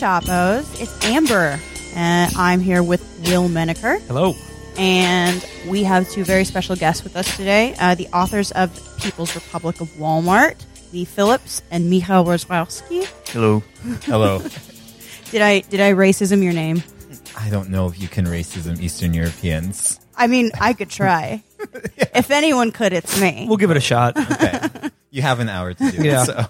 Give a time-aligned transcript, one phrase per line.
[0.00, 0.80] Chapos.
[0.80, 1.60] It's Amber.
[1.94, 3.98] And I'm here with Will Menaker.
[4.06, 4.34] Hello.
[4.78, 9.34] And we have two very special guests with us today uh, the authors of People's
[9.34, 10.56] Republic of Walmart,
[10.94, 13.04] Leigh Phillips and Michal Rozwadowski.
[13.28, 13.62] Hello.
[14.04, 14.38] Hello.
[15.30, 16.82] Did I did I racism your name?
[17.38, 20.00] I don't know if you can racism Eastern Europeans.
[20.16, 21.42] I mean, I could try.
[22.14, 23.44] If anyone could, it's me.
[23.46, 24.16] We'll give it a shot.
[24.16, 24.88] Okay.
[25.10, 26.22] you have an hour to do Yeah.
[26.22, 26.26] it.
[26.26, 26.46] So.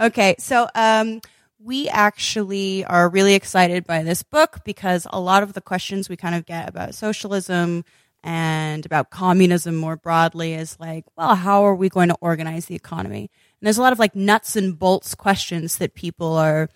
[0.00, 1.20] Okay, so um,
[1.60, 6.16] we actually are really excited by this book because a lot of the questions we
[6.16, 7.84] kind of get about socialism
[8.22, 12.74] and about communism more broadly is like, well, how are we going to organize the
[12.74, 13.30] economy?
[13.60, 16.68] And there's a lot of like nuts and bolts questions that people are.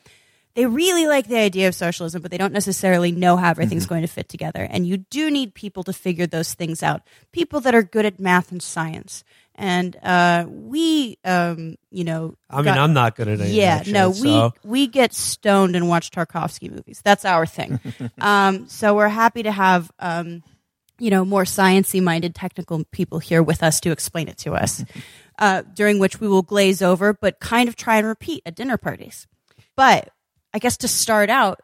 [0.54, 3.94] They really like the idea of socialism, but they don't necessarily know how everything's mm-hmm.
[3.94, 4.66] going to fit together.
[4.68, 7.02] And you do need people to figure those things out.
[7.32, 9.24] People that are good at math and science.
[9.62, 14.10] And uh, we, um, you know, I mean, got- I'm not good at yeah, no,
[14.10, 17.00] so- we we get stoned and watch Tarkovsky movies.
[17.04, 17.78] That's our thing.
[18.20, 20.42] um, so we're happy to have um,
[20.98, 24.84] you know more sciency minded technical people here with us to explain it to us.
[25.38, 28.76] uh, during which we will glaze over, but kind of try and repeat at dinner
[28.76, 29.28] parties.
[29.76, 30.08] But
[30.52, 31.60] I guess to start out,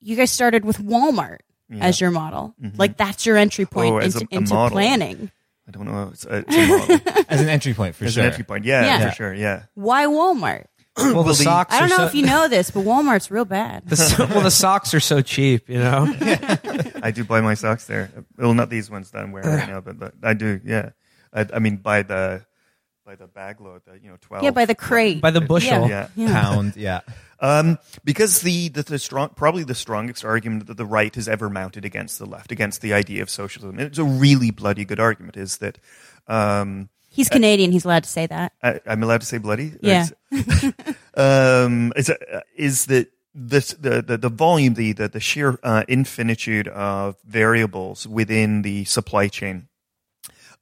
[0.00, 1.38] you guys started with Walmart
[1.70, 2.54] as your model.
[2.76, 5.30] Like that's your entry point Oh, into, into planning.
[5.68, 6.08] I don't know.
[6.12, 7.26] It's, uh, a- it's.
[7.28, 8.22] As an entry point for As sure.
[8.24, 8.64] an entry point.
[8.64, 9.10] Yeah, Yeah.
[9.10, 9.34] for sure.
[9.34, 9.64] Yeah.
[9.74, 10.64] Why Walmart?
[10.96, 11.74] well, the the- socks.
[11.74, 13.86] I don't are know so, if you know this, but Walmart's real bad.
[13.86, 15.68] The, so- well, the socks are so cheap.
[15.68, 16.06] You know.
[17.02, 18.10] I do buy my socks there.
[18.36, 20.60] Well, not these ones that I'm wearing right now, but, but I do.
[20.64, 20.90] Yeah.
[21.32, 22.44] I, I mean, by the
[23.08, 24.44] by the bag load, the, you know, twelve.
[24.44, 25.22] Yeah, by the crate.
[25.22, 25.88] By the bushel.
[25.88, 26.08] Yeah.
[26.14, 26.42] Yeah.
[26.42, 27.00] Pound, yeah.
[27.40, 31.48] Um, because the, the the strong, probably the strongest argument that the right has ever
[31.48, 34.98] mounted against the left, against the idea of socialism, and it's a really bloody good
[34.98, 35.78] argument, is that.
[36.26, 37.70] Um, He's Canadian.
[37.70, 38.52] He's allowed to say that.
[38.60, 39.68] I, I'm allowed to say bloody.
[39.74, 40.06] Or Yeah.
[40.32, 40.72] is-
[41.14, 45.84] um, is, uh, is that this the, the the volume, the the, the sheer uh,
[45.86, 49.68] infinitude of variables within the supply chain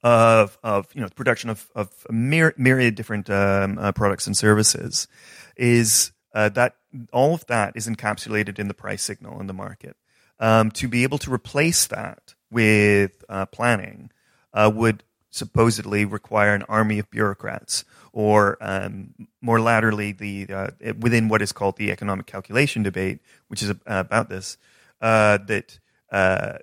[0.03, 5.07] of of you know the production of of myriad different um, uh, products and services
[5.55, 6.75] is uh, that
[7.11, 9.95] all of that is encapsulated in the price signal in the market.
[10.39, 14.11] Um, to be able to replace that with uh, planning
[14.53, 20.67] uh, would supposedly require an army of bureaucrats, or um, more laterally, the uh,
[20.99, 24.57] within what is called the economic calculation debate, which is about this,
[25.01, 25.79] uh, that
[26.11, 26.57] uh,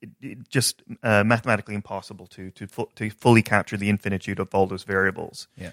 [0.00, 4.54] it, it just uh, mathematically impossible to to fu- to fully capture the infinitude of
[4.54, 5.48] all those variables.
[5.56, 5.70] Yeah.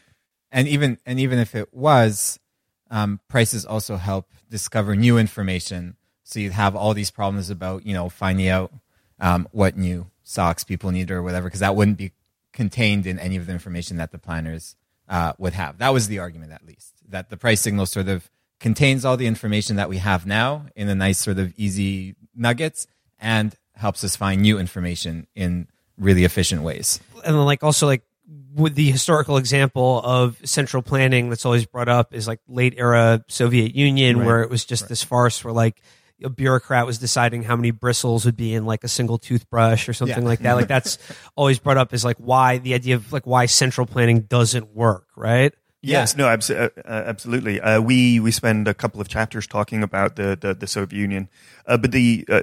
[0.52, 2.40] And even and even if it was,
[2.90, 5.96] um, prices also help discover new information.
[6.24, 8.72] So you have all these problems about you know finding out
[9.20, 12.12] um, what new socks people need or whatever, because that wouldn't be
[12.54, 14.76] contained in any of the information that the planners
[15.08, 15.78] uh, would have.
[15.80, 19.28] That was the argument, at least, that the price signal sort of contains all the
[19.28, 22.88] information that we have now in a nice sort of easy nuggets
[23.18, 25.68] and helps us find new information in
[25.98, 27.00] really efficient ways.
[27.26, 28.04] and then like also like
[28.56, 33.24] with the historical example of central planning that's always brought up is like late era
[33.28, 35.82] Soviet Union, where it was just this farce where like
[36.24, 39.94] a bureaucrat was deciding how many bristles would be in like a single toothbrush or
[39.94, 40.28] something Yeah.
[40.30, 40.54] like that.
[40.54, 40.98] Like that's
[41.36, 45.08] always brought up is like why the idea of like why central planning doesn't work,
[45.16, 45.54] right?
[45.82, 47.62] Yes, no, abs- uh, uh, absolutely.
[47.62, 51.30] Uh, we we spend a couple of chapters talking about the the, the Soviet Union,
[51.68, 52.42] uh, but the uh,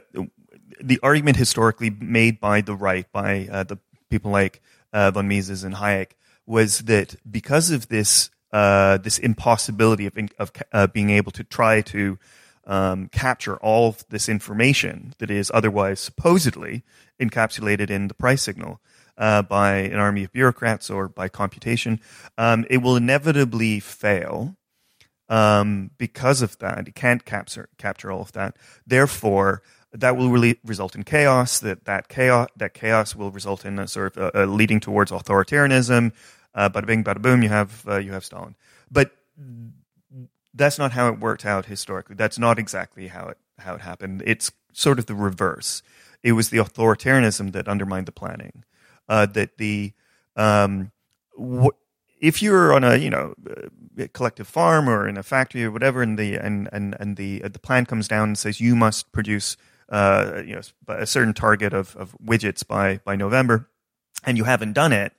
[0.83, 3.79] the argument historically made by the right, by uh, the
[4.11, 4.61] people like
[4.93, 6.13] uh, von Mises and Hayek,
[6.47, 11.81] was that because of this uh, this impossibility of of uh, being able to try
[11.83, 12.19] to
[12.67, 16.83] um, capture all of this information that is otherwise supposedly
[17.21, 18.81] encapsulated in the price signal
[19.19, 22.01] uh, by an army of bureaucrats or by computation,
[22.37, 24.57] um, it will inevitably fail
[25.29, 26.89] um, because of that.
[26.89, 28.57] It can't capture capture all of that.
[28.87, 29.63] Therefore,
[30.01, 31.61] that will really result in chaos.
[31.61, 35.11] That that chaos that chaos will result in a sort of uh, uh, leading towards
[35.11, 36.13] authoritarianism.
[36.55, 37.43] Uh, bada bing, bada boom.
[37.43, 38.57] You have uh, you have Stalin,
[38.91, 39.13] but
[40.55, 42.17] that's not how it worked out historically.
[42.17, 44.23] That's not exactly how it how it happened.
[44.27, 45.83] It's sort of the reverse.
[46.23, 48.65] It was the authoritarianism that undermined the planning.
[49.09, 49.93] Uh, that the
[50.37, 50.91] um,
[51.39, 51.77] wh-
[52.21, 53.35] if you're on a you know
[53.99, 57.43] a collective farm or in a factory or whatever, and the and and and the
[57.45, 59.57] uh, the plan comes down and says you must produce
[59.89, 63.69] uh, you know a certain target of, of widgets by by November,
[64.25, 65.13] and you haven't done it,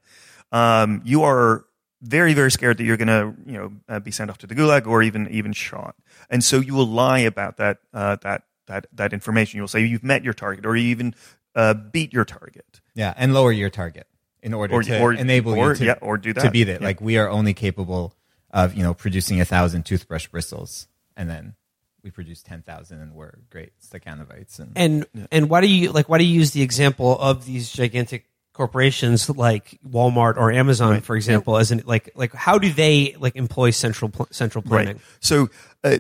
[0.52, 1.66] um, you are
[2.02, 4.56] very very scared that you're going to you know uh, be sent off to the
[4.56, 5.96] gulag or even even shot,
[6.30, 9.58] and so you will lie about that uh, that that that information.
[9.58, 11.16] You'll say you've met your target or you even
[11.56, 12.82] uh, beat your target.
[12.96, 14.08] Yeah, and lower your target
[14.44, 16.42] in order Or- to or- enable or- you to, yeah, or do that.
[16.42, 16.82] to beat it.
[16.82, 16.88] Yeah.
[16.88, 18.14] Like we are only capable
[18.52, 21.56] of you know producing a thousand toothbrush bristles, and then
[22.08, 24.60] we produce ten thousand, and we're great Stakhanovites.
[24.60, 27.70] And, And and why do you like why do you use the example of these
[27.70, 33.16] gigantic corporations like Walmart or Amazon, for example, as an like like how do they
[33.20, 34.96] like employ central pl- central planning?
[34.96, 35.06] Right.
[35.20, 35.50] So
[35.84, 35.98] uh,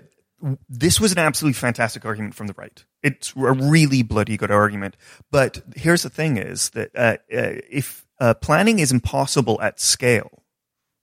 [0.69, 2.85] this was an absolutely fantastic argument from the right.
[3.03, 4.95] It's a really bloody good argument.
[5.29, 10.43] But here's the thing: is that uh, uh, if uh, planning is impossible at scale,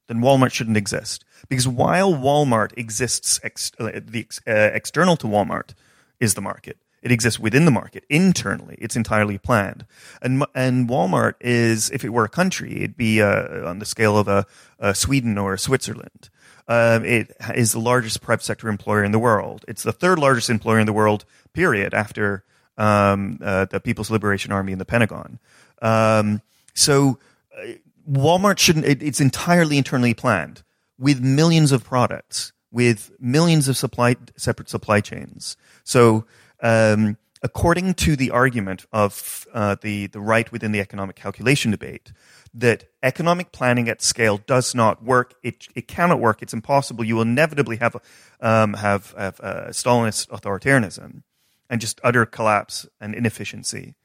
[0.07, 1.24] then Walmart shouldn't exist.
[1.49, 5.73] Because while Walmart exists, ex- uh, the uh, external to Walmart
[6.19, 6.77] is the market.
[7.01, 8.03] It exists within the market.
[8.09, 9.85] Internally, it's entirely planned.
[10.23, 14.17] And and Walmart is, if it were a country, it'd be uh, on the scale
[14.17, 14.47] of a,
[14.79, 16.29] a Sweden or a Switzerland.
[16.67, 19.65] Um, it is the largest private sector employer in the world.
[19.67, 22.43] It's the third largest employer in the world, period, after
[22.75, 25.37] um, uh, the People's Liberation Army and the Pentagon.
[25.83, 26.41] Um,
[26.73, 27.19] so
[27.55, 27.73] uh,
[28.09, 28.85] Walmart shouldn't.
[28.85, 30.63] It, it's entirely internally planned
[30.97, 35.57] with millions of products, with millions of supply separate supply chains.
[35.83, 36.25] So,
[36.61, 42.11] um, according to the argument of uh, the the right within the economic calculation debate,
[42.53, 45.35] that economic planning at scale does not work.
[45.43, 46.41] It it cannot work.
[46.41, 47.03] It's impossible.
[47.03, 47.97] You will inevitably have
[48.41, 51.23] um, have, have uh, Stalinist authoritarianism
[51.69, 53.95] and just utter collapse and inefficiency.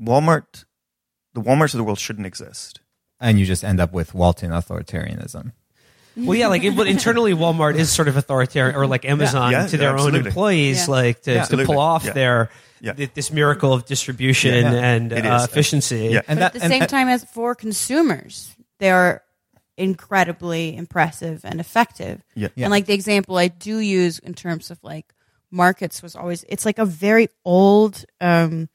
[0.00, 0.64] Walmart,
[1.34, 2.80] the WalMarts of the world shouldn't exist.
[3.20, 5.52] and you just end up with Walton authoritarianism.
[6.16, 9.66] Well, yeah, like it, but internally, Walmart is sort of authoritarian, or like Amazon Yeah,
[9.66, 10.28] to yeah, their own absolutely.
[10.28, 10.94] employees, Yeah.
[10.94, 11.34] like to, Yeah.
[11.34, 11.66] to Absolutely.
[11.66, 12.12] pull off Yeah.
[12.12, 12.92] their Yeah.
[12.92, 14.72] th- this miracle of distribution Yeah.
[14.72, 15.44] and It uh, is.
[15.44, 16.08] efficiency.
[16.12, 16.20] Yeah.
[16.28, 19.22] And but that, at the and- same and- time as for consumers they are
[19.76, 22.48] incredibly impressive and effective Yeah.
[22.54, 22.64] Yeah.
[22.66, 25.12] and like the example i do use in terms of like
[25.50, 28.68] markets was always it's like a very old um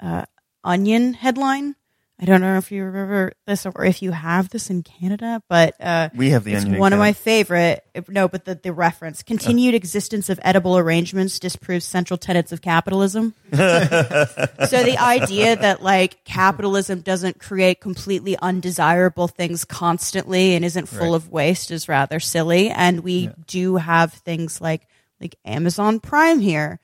[0.00, 0.24] uh
[0.64, 1.74] onion headline
[2.22, 5.74] i don't know if you remember this or if you have this in canada but
[5.80, 9.74] uh We have the it's one of my favorite no but the, the reference continued
[9.74, 13.34] existence of edible arrangements disproves central tenets of capitalism.
[13.52, 21.10] So the idea that like capitalism doesn't create completely undesirable things constantly and isn't full
[21.12, 21.16] Right.
[21.16, 22.70] of waste is rather silly.
[22.70, 24.86] And we do have things like
[25.20, 26.80] like amazon prime here.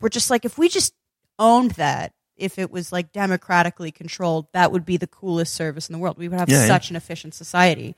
[0.00, 0.94] We're just like if we just
[1.38, 5.92] owned that if it was like democratically controlled that would be the coolest service in
[5.92, 6.66] the world we would have Yeah, yeah.
[6.66, 7.94] such an efficient society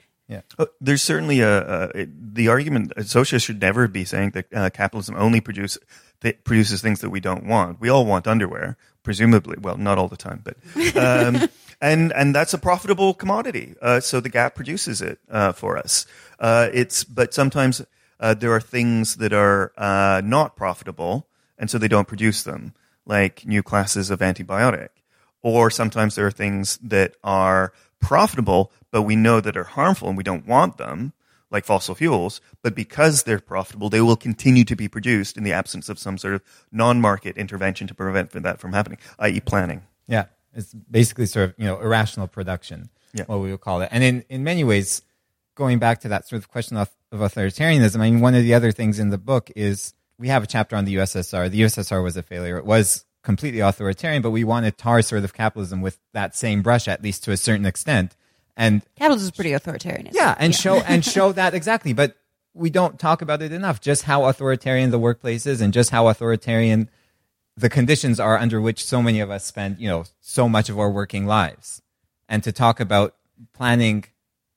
[0.59, 2.93] Uh, there's certainly a, a the argument.
[2.97, 5.79] uh, Socialists should never be saying that uh, capitalism only produce
[6.21, 7.81] that produces things that we don't want.
[7.81, 9.56] We all want underwear, presumably.
[9.61, 10.56] Well, not all the time, but
[10.97, 11.49] um,
[11.81, 13.75] and and that's a profitable commodity.
[13.81, 16.06] Uh, so the Gap produces it uh, for us.
[16.41, 17.82] Uh, it's but sometimes
[18.19, 21.29] uh, there are things that are uh, not profitable,
[21.59, 22.73] and so they don't produce them,
[23.06, 24.88] like new classes of antibiotic
[25.43, 30.17] or sometimes there are things that are profitable, but we know that are harmful and
[30.17, 31.12] we don't want them,
[31.53, 32.41] like fossil fuels.
[32.62, 36.19] But because they're profitable, they will continue to be produced in the absence of some
[36.19, 39.82] sort of non-market intervention to prevent that from happening, i.e., planning.
[40.08, 43.25] Yeah, it's basically sort of you know irrational production, Yeah.
[43.27, 43.89] what we would call it.
[43.93, 45.03] And in in many ways,
[45.55, 48.55] going back to that sort of question of, of authoritarianism, I mean, one of the
[48.55, 51.51] other things in the book is we have a chapter on the USSR.
[51.51, 52.56] The USSR was a failure.
[52.56, 56.63] It was completely authoritarian, but we want to tar sort of capitalism with that same
[56.63, 58.17] brush, at least to a certain extent.
[58.56, 61.93] And capitalism is pretty authoritarian yeah, and show and show that exactly.
[61.93, 62.17] But
[62.55, 63.81] we don't talk about it enough.
[63.81, 66.89] Just how authoritarian the workplace is, and just how authoritarian
[67.56, 70.79] the conditions are under which so many of us spend, you know, so much of
[70.79, 71.82] our working lives.
[72.29, 73.15] And to talk about
[73.53, 74.05] planning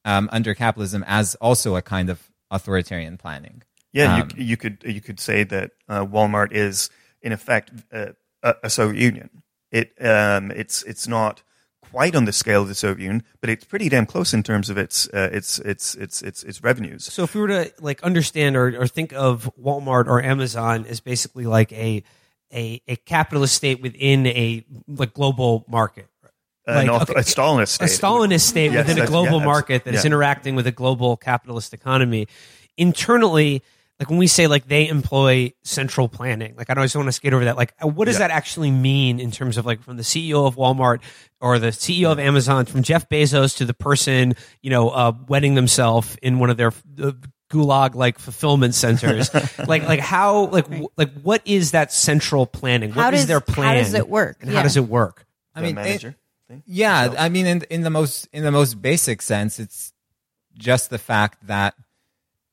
[0.06, 3.64] um, under capitalism as also a kind of authoritarian planning.
[3.92, 6.90] Yeah, Um, you, you could you could say that uh, Walmart is
[7.22, 8.08] in effect uh,
[8.44, 9.30] a, a Soviet Union.
[9.72, 11.42] It um, it's it's not
[11.82, 14.70] quite on the scale of the Soviet Union, but it's pretty damn close in terms
[14.70, 17.06] of its uh, its its its its its revenues.
[17.12, 21.00] So if we were to like understand or, or think of Walmart or Amazon as
[21.00, 22.04] basically like a
[22.54, 26.08] a, a capitalist state within a like global market.
[26.68, 27.86] Uh, Like, an okay, a Stalinist state.
[27.86, 30.08] a Stalinist state Yes, within a global yeah, market that is yeah.
[30.10, 32.28] interacting with a global capitalist economy.
[32.78, 33.62] Internally,
[34.00, 37.12] like when we say like they employ central planning, like I don't just want to
[37.12, 37.58] skate over that.
[37.58, 38.28] Like, uh, what does Yeah.
[38.28, 41.02] that actually mean in terms of like from the CEO of Walmart
[41.42, 45.56] or the CEO of Amazon, from Jeff Bezos to the person you know uh, wedding
[45.56, 47.12] themselves in one of their uh,
[47.52, 49.34] gulag like fulfillment centers?
[49.68, 52.92] like, like how like w- like what is that central planning?
[52.92, 53.76] What How is does- their how plan?
[53.84, 54.38] does it work?
[54.42, 54.58] And Yeah.
[54.58, 55.26] how does it work?
[55.54, 56.16] I The mean, it- manager
[56.48, 56.64] thing.
[56.66, 59.92] Yeah, I mean, in in the most in the most basic sense, it's
[60.58, 61.74] just the fact that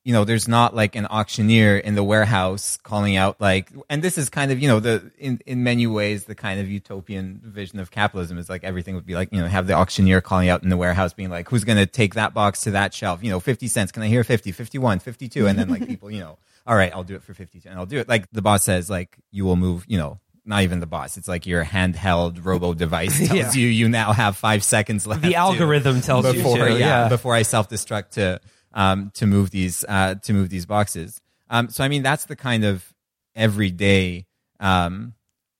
[0.07, 4.17] you know there's not like an auctioneer in the warehouse calling out like and this
[4.17, 7.81] is kind of you know the in in many ways the kind of utopian vision
[7.81, 10.63] of capitalism is like everything would be like you know have the auctioneer calling out
[10.63, 13.31] in the warehouse being like who's going to take that box to that shelf you
[13.31, 16.39] know 50 cents can i hear 50 51 52 and then like people you know
[16.69, 18.89] all right i'll do it for 52 and i'll do it like the boss says
[18.89, 21.17] like you will move you know not even the boss.
[21.17, 23.53] It's like your handheld robo device tells Yeah.
[23.53, 25.23] you you now have five seconds left.
[25.23, 27.09] The algorithm tells you before, to, yeah.
[27.09, 28.41] before I self destruct to
[28.77, 31.21] um, to move these uh, to move these boxes.
[31.51, 32.95] Um, so I mean that's the kind of
[33.35, 34.27] everyday
[34.61, 35.15] um,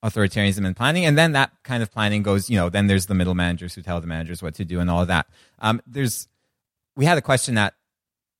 [0.05, 2.49] authoritarianism and planning, and then that kind of planning goes.
[2.49, 4.89] You know, then there's the middle managers who tell the managers what to do and
[4.89, 5.27] all of that.
[5.59, 6.29] Um, there's
[6.95, 7.75] we had a question that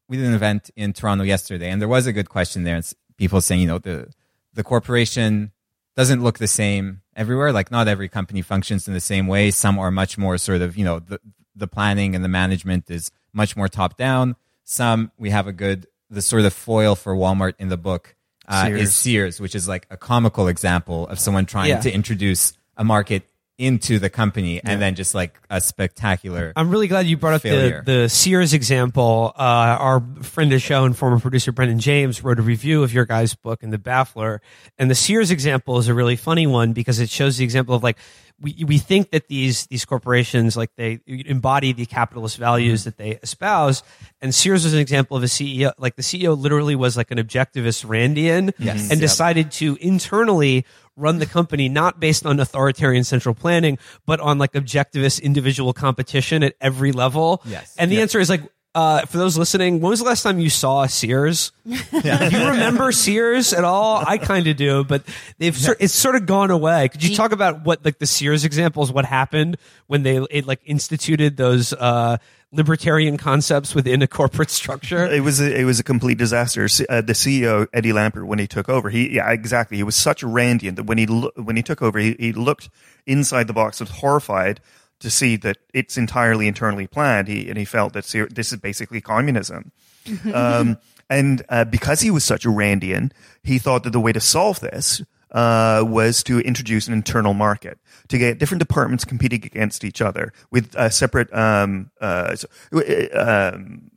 [0.09, 2.81] we did an event in Toronto yesterday, and there was a good question there.
[3.17, 4.13] People saying, you know, the
[4.53, 5.53] the corporation
[5.97, 7.51] doesn't look the same everywhere.
[7.51, 9.51] Like not every company functions in the same way.
[9.51, 11.19] Some are much more sort of, you know, the
[11.55, 14.37] the planning and the management is much more top down.
[14.69, 18.15] Some we have a good the sort of foil for Walmart in the book
[18.49, 18.81] uh, Sears.
[18.83, 21.81] is Sears, which is like a comical example of someone trying Yeah.
[21.81, 23.23] to introduce a market
[23.59, 27.43] into the company and then just like a spectacular I'm really glad you brought up
[27.43, 27.83] the, Failure.
[27.87, 29.33] the Sears example.
[29.35, 32.93] Uh, our friend of the show and former producer Brendan James wrote a review of
[32.93, 34.41] your guys' book in The Baffler.
[34.79, 37.83] And the Sears example is a really funny one because it shows the example of
[37.83, 37.97] like,
[38.39, 43.13] we, we think that these these corporations like they embody the capitalist values that they
[43.23, 43.83] espouse
[44.21, 47.17] and Sears was an example of a CEO like the CEO literally was like an
[47.17, 48.91] objectivist Randian Yes.
[48.91, 49.01] and Yep.
[49.01, 54.53] decided to internally run the company not based on authoritarian central planning, but on like
[54.53, 57.43] objectivist individual competition at every level.
[57.45, 57.75] Yes.
[57.79, 58.03] And the Yeah.
[58.03, 58.43] answer is like,
[58.75, 61.51] uh, for those listening, when was the last time you saw Sears?
[61.65, 64.03] do you remember Sears at all?
[64.07, 65.03] I kind of do, but
[65.39, 66.89] they've sort, it's sort of gone away.
[66.89, 68.93] Could you talk about what like the Sears examples?
[68.93, 72.19] What happened when they it, like instituted those uh,
[72.53, 75.07] libertarian concepts within a corporate structure?
[75.07, 76.69] It was a, it was a complete disaster.
[76.69, 79.77] C- Uh, the CEO Eddie Lampert, when he took over, he yeah exactly.
[79.77, 82.33] He was such a Randian that when he lo- when he took over, he, he
[82.33, 82.69] looked
[83.07, 84.61] inside the box, was horrified
[85.01, 87.29] to see that it's entirely internally planned.
[87.29, 89.73] He and he felt that ser- this is basically communism.
[90.35, 90.79] um,
[91.11, 93.13] and uh, because he was such a Randian,
[93.43, 95.03] he thought that the way to solve this
[95.37, 97.79] uh, was to introduce an internal market
[98.09, 102.35] to get different departments competing against each other with uh, separate um, uh,
[102.73, 103.91] uh, um,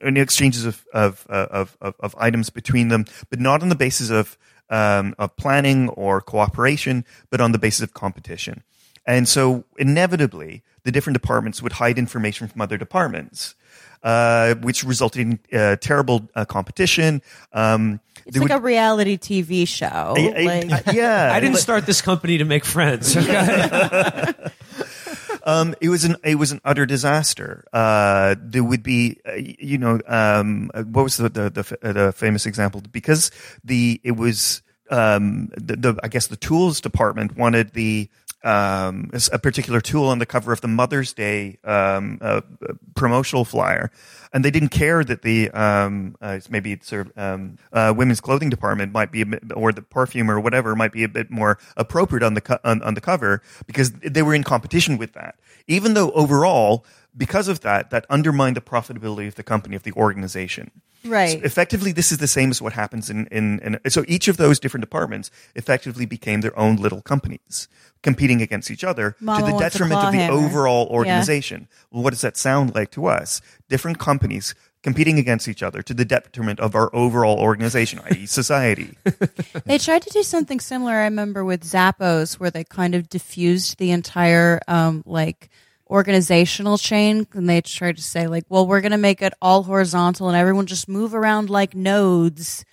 [0.00, 4.38] exchanges of of, of of of items between them, but not on the basis of
[4.70, 8.62] um, of planning or cooperation, but on the basis of competition.
[9.04, 13.54] And so, inevitably, the different departments would hide information from other departments,
[14.02, 17.20] uh, which resulted in uh, terrible competition.
[17.52, 20.14] Um, It's like a reality TV show.
[20.16, 23.16] like, yeah, I didn't start this company to make friends.
[23.16, 24.32] Okay?
[25.44, 27.64] Um, it was an it was an utter disaster.
[27.72, 31.92] Uh, there would be, uh, you know, um, uh, what was the the, the, uh,
[31.92, 32.80] the famous example?
[32.92, 33.30] Because
[33.64, 38.08] the it was um, the, the I guess the tools department wanted the
[38.44, 42.40] um, a particular tool on the cover of the Mother's Day um, uh,
[42.94, 43.90] promotional flyer,
[44.32, 48.20] and they didn't care that the um, uh, maybe it's sort of, um, uh, women's
[48.20, 51.58] clothing department might be bit, or the perfume or whatever might be a bit more
[51.76, 55.36] appropriate on the co- on, on the cover because they were in competition with that.
[55.66, 56.84] Even though overall,
[57.16, 60.70] because of that, that undermined the profitability of the company of the organization.
[61.04, 61.40] Right.
[61.40, 64.36] So effectively, this is the same as what happens in, in, in so each of
[64.36, 67.68] those different departments effectively became their own little companies
[68.02, 70.34] competing against each other Mama to the detriment of the hammer.
[70.34, 70.96] overall Yeah.
[70.96, 71.68] organization.
[71.90, 73.40] Well, what does that sound like to us?
[73.68, 78.96] Different companies competing against each other to the detriment of our overall organization, i.e., society.
[79.64, 80.94] They tried to do something similar.
[80.94, 85.50] I remember with Zappos, where they kind of diffused the entire um, like
[85.92, 89.62] organizational chain, and they tried to say like, "Well, we're going to make it all
[89.62, 92.64] horizontal, and everyone just move around like nodes."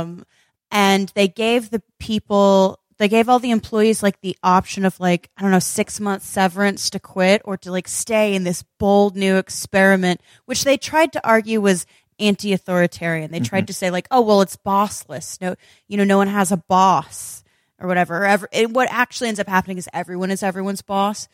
[0.00, 0.24] Um,
[0.70, 5.30] and they gave the people, they gave all the employees like the option of like
[5.36, 9.16] I don't know six months severance to quit or to like stay in this bold
[9.16, 11.86] new experiment, which they tried to argue was
[12.18, 13.30] anti-authoritarian.
[13.30, 15.40] They tried to say like, oh well, it's bossless.
[15.40, 15.54] No,
[15.88, 17.42] you know, no one has a boss
[17.78, 18.18] or whatever.
[18.18, 21.28] Or ever, what actually ends up happening is everyone is everyone's boss,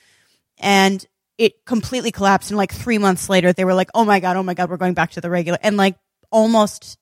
[0.61, 1.05] and
[1.39, 2.51] it completely collapsed.
[2.51, 4.77] And like three months later, they were like, oh my god, oh my god, we're
[4.77, 5.97] going back to the regular, and like
[6.31, 6.99] almost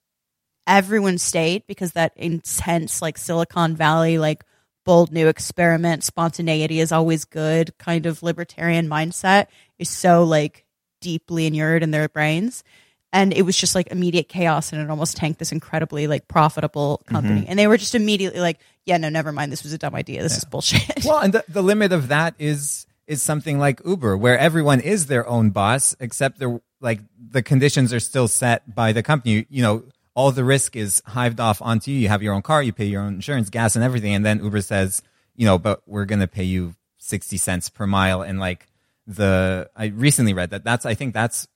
[0.65, 4.43] everyone stayed because that intense like Silicon Valley like
[4.85, 9.47] bold new experiment spontaneity is always good kind of libertarian mindset
[9.77, 10.65] is so like
[11.01, 12.63] deeply inured in their brains.
[13.11, 17.01] And it was just like immediate chaos and it almost tanked this incredibly like profitable
[17.07, 17.41] company.
[17.41, 17.49] Mm-hmm.
[17.49, 19.51] And they were just immediately like yeah no never mind.
[19.51, 20.21] This was a dumb idea.
[20.21, 21.03] This is bullshit.
[21.03, 25.07] Well, and the, the limit of that is is something like Uber, where everyone is
[25.07, 29.47] their own boss, except they're like the conditions are still set by the company.
[29.49, 31.97] You know, all the risk is hived off onto you.
[31.97, 34.43] You have your own car, you pay your own insurance, gas, and everything, and then
[34.43, 35.01] Uber says,
[35.35, 38.67] you know, but we're going to pay you sixty cents per mile, and like
[39.07, 41.47] the I recently read that that's I think that's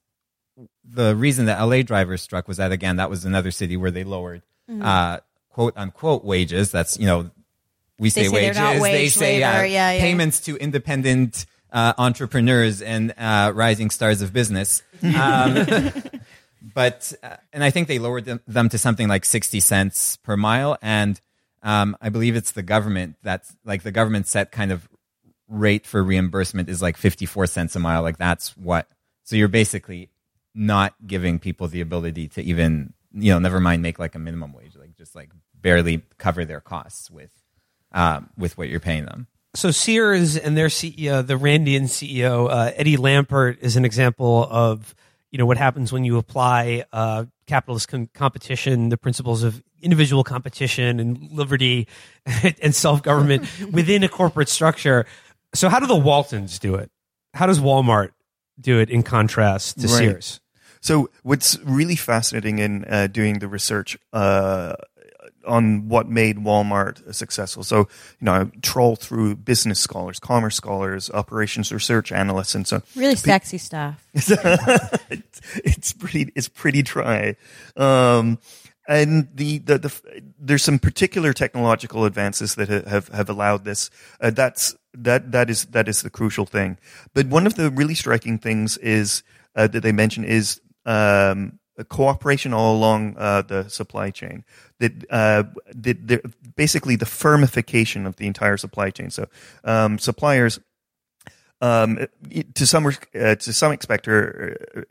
[0.84, 4.04] the reason that LA drivers struck was that again that was another city where they
[4.04, 4.42] lowered
[4.82, 5.20] uh,
[5.50, 6.72] quote unquote wages.
[6.72, 7.30] That's you know
[8.00, 9.66] we say, say wages, not they say uh, labor.
[9.66, 10.02] Yeah, yeah.
[10.02, 14.82] payments to independent uh, entrepreneurs and uh, rising stars of business.
[15.04, 15.68] Um,
[16.74, 20.38] but uh, and I think they lowered them, them to something like sixty cents per
[20.38, 21.20] mile, and
[21.62, 24.88] um, I believe it's the government that's like the government set kind of
[25.50, 28.02] rate for reimbursement is like fifty four cents a mile.
[28.02, 28.88] Like that's what.
[29.26, 30.10] So you're basically
[30.56, 34.54] not giving people the ability to even you know never mind make like a minimum
[34.54, 37.32] wage, like just like barely cover their costs with
[37.94, 39.28] um, with what you're paying them.
[39.56, 44.96] So Sears and their CEO, the Randian CEO uh, Eddie Lampert, is an example of
[45.32, 50.24] you know what happens when you apply uh, capitalist com- competition, the principles of individual
[50.24, 51.88] competition and liberty
[52.62, 55.06] and self government within a corporate structure.
[55.54, 56.90] So how do the Waltons do it?
[57.36, 58.10] How does Walmart
[58.60, 59.98] do it in contrast to Right.
[59.98, 60.40] Sears?
[60.82, 64.74] So what's really fascinating in uh, doing the research uh,
[65.46, 67.64] on what made Walmart successful.
[67.64, 67.88] So you
[68.22, 73.58] know, I troll through business scholars, commerce scholars, operations research analysts, and so Really sexy
[73.58, 74.06] stuff.
[74.14, 77.36] it's, it's pretty it's pretty dry.
[77.76, 78.40] Um,
[78.88, 83.90] and the, the, the there's some particular technological advances that have have allowed this.
[84.20, 86.78] Uh, that's that that is that is the crucial thing.
[87.14, 89.24] But one of the really striking things is
[89.56, 94.44] uh, that they mention is um, cooperation all along uh, the supply chain.
[94.80, 99.10] That uh, that the, basically the firmification of the entire supply chain.
[99.10, 99.28] So
[99.64, 100.60] um, suppliers
[101.62, 102.08] um,
[102.54, 104.82] to some uh, to some extent are uh,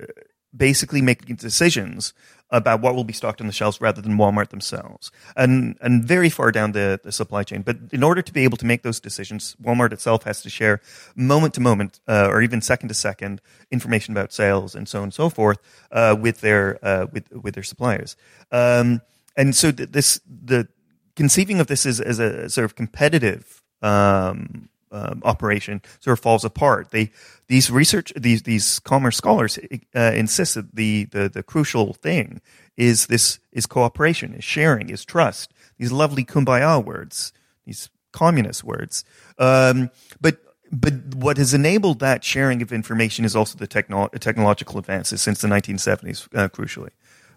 [0.57, 2.14] basically making decisions
[2.53, 6.29] about what will be stocked on the shelves rather than Walmart themselves, and and very
[6.29, 7.62] far down the, the supply chain.
[7.62, 10.81] But in order to be able to make those decisions, Walmart itself has to share
[11.17, 15.05] moment to moment uh, or even second to second information about sales and so on
[15.05, 15.59] and so forth
[15.91, 18.17] uh, with their uh, with with their suppliers.
[18.53, 19.01] Um,
[19.37, 20.69] and so th- this the
[21.17, 26.45] conceiving of this as, as a sort of competitive um, um, operation sort of falls
[26.45, 26.91] apart.
[26.91, 27.11] They
[27.49, 29.59] these research these these commerce scholars
[29.95, 32.41] uh, insist that the, the the crucial thing
[32.77, 35.53] is this is cooperation, is sharing, is trust.
[35.79, 37.33] These lovely kumbaya words,
[37.67, 39.05] these communist words.
[39.39, 40.39] Um, but
[40.71, 45.43] but what has enabled that sharing of information is also the techno- technological advances since
[45.43, 46.91] the 1970s, uh, crucially.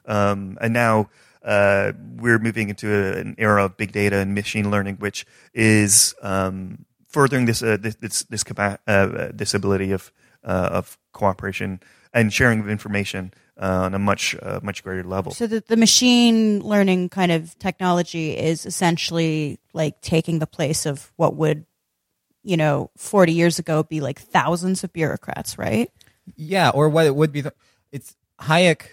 [0.05, 1.09] Um, and now
[1.43, 2.87] uh, we're moving into
[3.17, 7.95] an era of big data and machine learning, which is um, furthering this uh, this
[7.95, 10.11] this this, capa- uh, this ability of
[10.43, 11.79] uh, of cooperation
[12.13, 15.31] and sharing of information uh, on a much uh, much greater level.
[15.31, 21.11] So the, the machine learning kind of technology is essentially like taking the place of
[21.15, 21.65] what would,
[22.43, 25.89] you know, 40 years ago be like thousands of bureaucrats, right?
[26.35, 27.41] Yeah, or what it would be.
[27.41, 27.53] The,
[27.93, 28.87] it's Hayek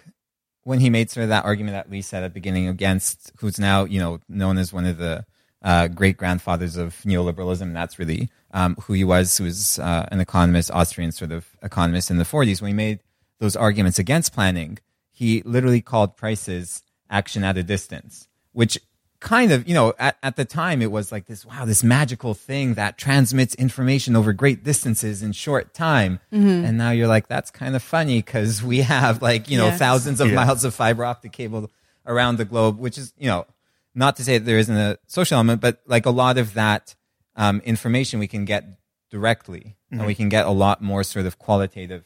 [0.63, 3.59] when he made sort of that argument that Leigh said at the beginning against who's
[3.59, 5.25] now you know known as one of the
[5.63, 7.63] uh, great grandfathers of neoliberalism.
[7.63, 9.37] And that's really um, who he was.
[9.39, 12.61] Who was uh, an economist, Austrian sort of economist in the 40s.
[12.61, 13.01] When he made
[13.39, 14.79] those arguments against planning,
[15.11, 18.79] he literally called prices action at a distance, which
[19.21, 22.35] kind of, you know, at, at the time it was like this, wow, this magical
[22.35, 26.19] thing that transmits information over great distances in short time.
[26.33, 29.79] And now you're like, that's kind of funny because we have like, you know, Yes.
[29.79, 30.35] thousands of Yeah.
[30.37, 31.71] miles of fiber optic cable
[32.05, 33.47] around the globe, which is, you know,
[33.95, 36.95] not to say that there isn't a social element, but like a lot of that
[37.37, 38.65] um, information we can get
[39.11, 42.03] directly and we can get a lot more sort of qualitative,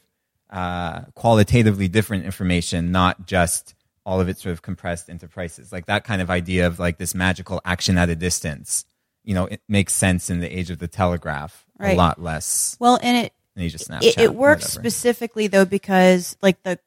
[0.49, 5.71] uh, qualitatively different information, not just all of it sort of compressed into prices.
[5.71, 8.83] Like that kind of idea of like this magical action at a distance,
[9.23, 12.99] you know, it makes sense in the age of the telegraph a lot less Well,
[13.01, 14.03] and it, age of Snapchat.
[14.03, 16.79] it, it works specifically though because like the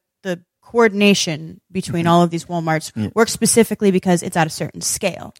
[0.71, 5.33] coordination between all of these WalMarts works specifically because it's at a certain scale.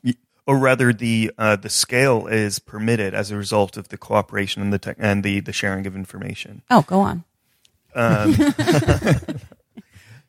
[0.45, 4.73] or rather the uh, the scale is permitted as a result of the cooperation and
[4.73, 6.63] the tech and the, the sharing of information.
[6.69, 7.23] Oh, go on.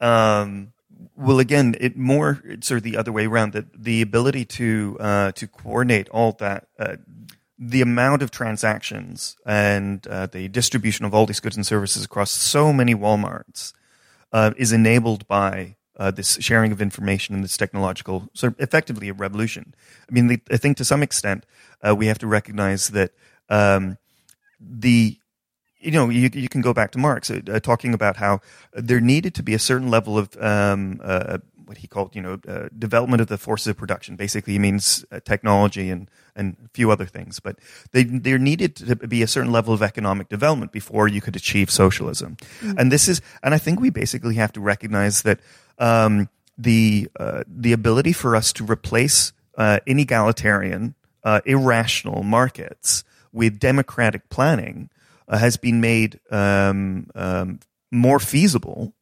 [0.02, 0.72] Um,
[1.16, 3.52] well, again, it more it's sort of the other way around.
[3.52, 6.96] That the ability to uh, to coordinate all that, uh,
[7.56, 12.32] the amount of transactions and uh, the distribution of all these goods and services across
[12.32, 13.72] so many WalMarts
[14.32, 19.12] uh, is enabled by uh, this sharing of information and this technological, of effectively a
[19.12, 19.74] revolution.
[20.08, 21.44] I mean, I think to some extent
[21.86, 23.12] uh, we have to recognize that
[23.48, 23.98] um,
[24.60, 25.18] the
[25.82, 28.40] you know, you, you can go back to Marx uh, uh, talking about how
[28.72, 31.38] there needed to be a certain level of um, uh,
[31.72, 34.16] what he called, you know, uh, development of the forces of production.
[34.16, 37.40] Basically, he means uh, technology and and a few other things.
[37.40, 37.58] But
[37.92, 41.70] they, there needed to be a certain level of economic development before you could achieve
[41.70, 42.36] socialism.
[42.60, 42.78] Mm-hmm.
[42.78, 45.40] And this is, and I think we basically have to recognize that
[45.78, 50.94] um, the uh, the ability for us to replace inegalitarian,
[51.46, 54.90] irrational markets with democratic planning
[55.28, 57.58] uh, has been made um, um,
[57.90, 58.92] more feasible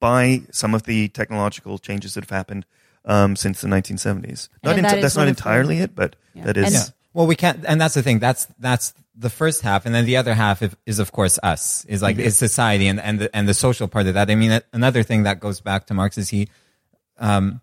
[0.00, 2.66] by some of the technological changes that have happened
[3.04, 4.48] um, since the 1970s.
[4.62, 6.44] Not that that's not entirely it, but yeah.
[6.44, 6.72] that is.
[6.72, 6.82] Yeah.
[7.14, 8.18] Well, we can't, and that's the thing.
[8.18, 11.84] That's that's the first half, and then the other half is, is of course us.
[11.86, 14.30] Is like is society and and the, and the social part of that.
[14.30, 16.48] I mean, another thing that goes back to Marx is he,
[17.18, 17.60] um,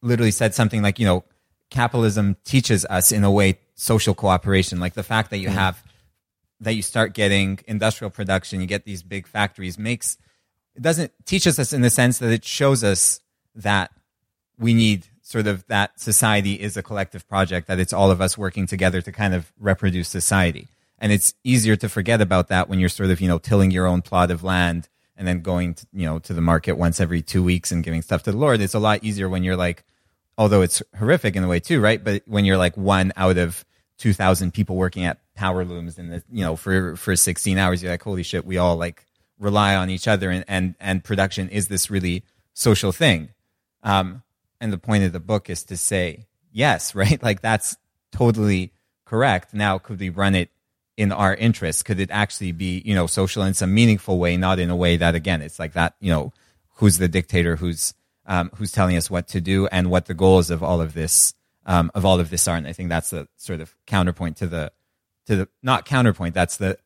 [0.00, 1.24] literally said something like, you know,
[1.70, 5.52] capitalism teaches us in a way social cooperation, like the fact that you mm.
[5.52, 5.82] have
[6.60, 10.18] that you start getting industrial production, you get these big factories, makes
[10.78, 13.20] it doesn't teaches us in the sense that it shows us
[13.56, 13.90] that
[14.58, 18.38] we need sort of that society is a collective project, that it's all of us
[18.38, 20.68] working together to kind of reproduce society.
[21.00, 23.86] And it's easier to forget about that when you're sort of, you know, tilling your
[23.86, 27.22] own plot of land and then going, to, you know, to the market once every
[27.22, 28.60] two weeks and giving stuff to the Lord.
[28.60, 29.84] It's a lot easier when you're like,
[30.38, 32.02] although it's horrific in a way too, right?
[32.02, 33.64] But when you're like one out of
[33.98, 37.90] 2000 people working at power looms and the, you know for for 16 hours you're
[37.90, 39.04] like holy shit we all like
[39.38, 42.24] rely on each other and and, and production is this really
[42.54, 43.30] social thing.
[43.82, 44.22] Um,
[44.60, 47.22] and the point of the book is to say yes right?
[47.22, 47.76] Like that's
[48.12, 48.72] totally
[49.04, 49.54] correct.
[49.54, 50.50] Now could we run it
[50.96, 51.84] in our interest?
[51.84, 54.96] Could it actually be you know social in some meaningful way not in a way
[54.96, 56.32] that again it's like that you know
[56.74, 57.94] who's the dictator who's
[58.26, 61.34] um, who's telling us what to do and what the goals of all of this
[61.68, 62.56] um, of all of this are.
[62.56, 64.72] And I think that's the sort of counterpoint to the
[65.26, 66.34] to the not counterpoint.
[66.34, 66.78] That's the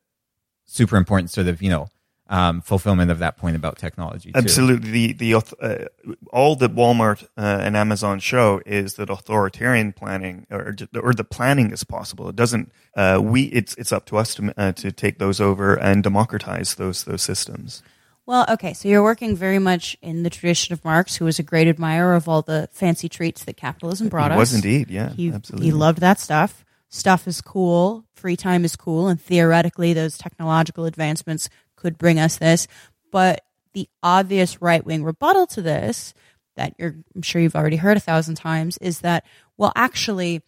[0.67, 1.89] super important sort of you know
[2.29, 4.33] um, fulfillment of that point about technology.
[4.33, 4.39] Too.
[4.39, 5.85] Absolutely, the the uh,
[6.33, 11.73] all that Walmart uh, and Amazon show is that authoritarian planning or or the planning
[11.73, 12.29] is possible.
[12.29, 12.73] It doesn't.
[12.97, 16.77] Uh, we it's it's up to us to uh, to take those over and democratize
[16.77, 17.83] those those systems.
[18.25, 21.43] Well, okay, so you're working very much in the tradition of Marx, who was a
[21.43, 24.39] great admirer of all the fancy treats that capitalism brought he us.
[24.39, 25.67] Was indeed, yeah, he, absolutely.
[25.67, 26.65] He loved that stuff.
[26.89, 28.05] Stuff is cool.
[28.15, 31.49] Free time is cool, and theoretically, those technological advancements
[31.83, 32.67] could bring us this.
[33.11, 36.15] But the obvious right wing rebuttal to this,
[36.57, 39.25] that you're, I'm sure you've already heard a thousand times, is that
[39.59, 40.43] well, actually,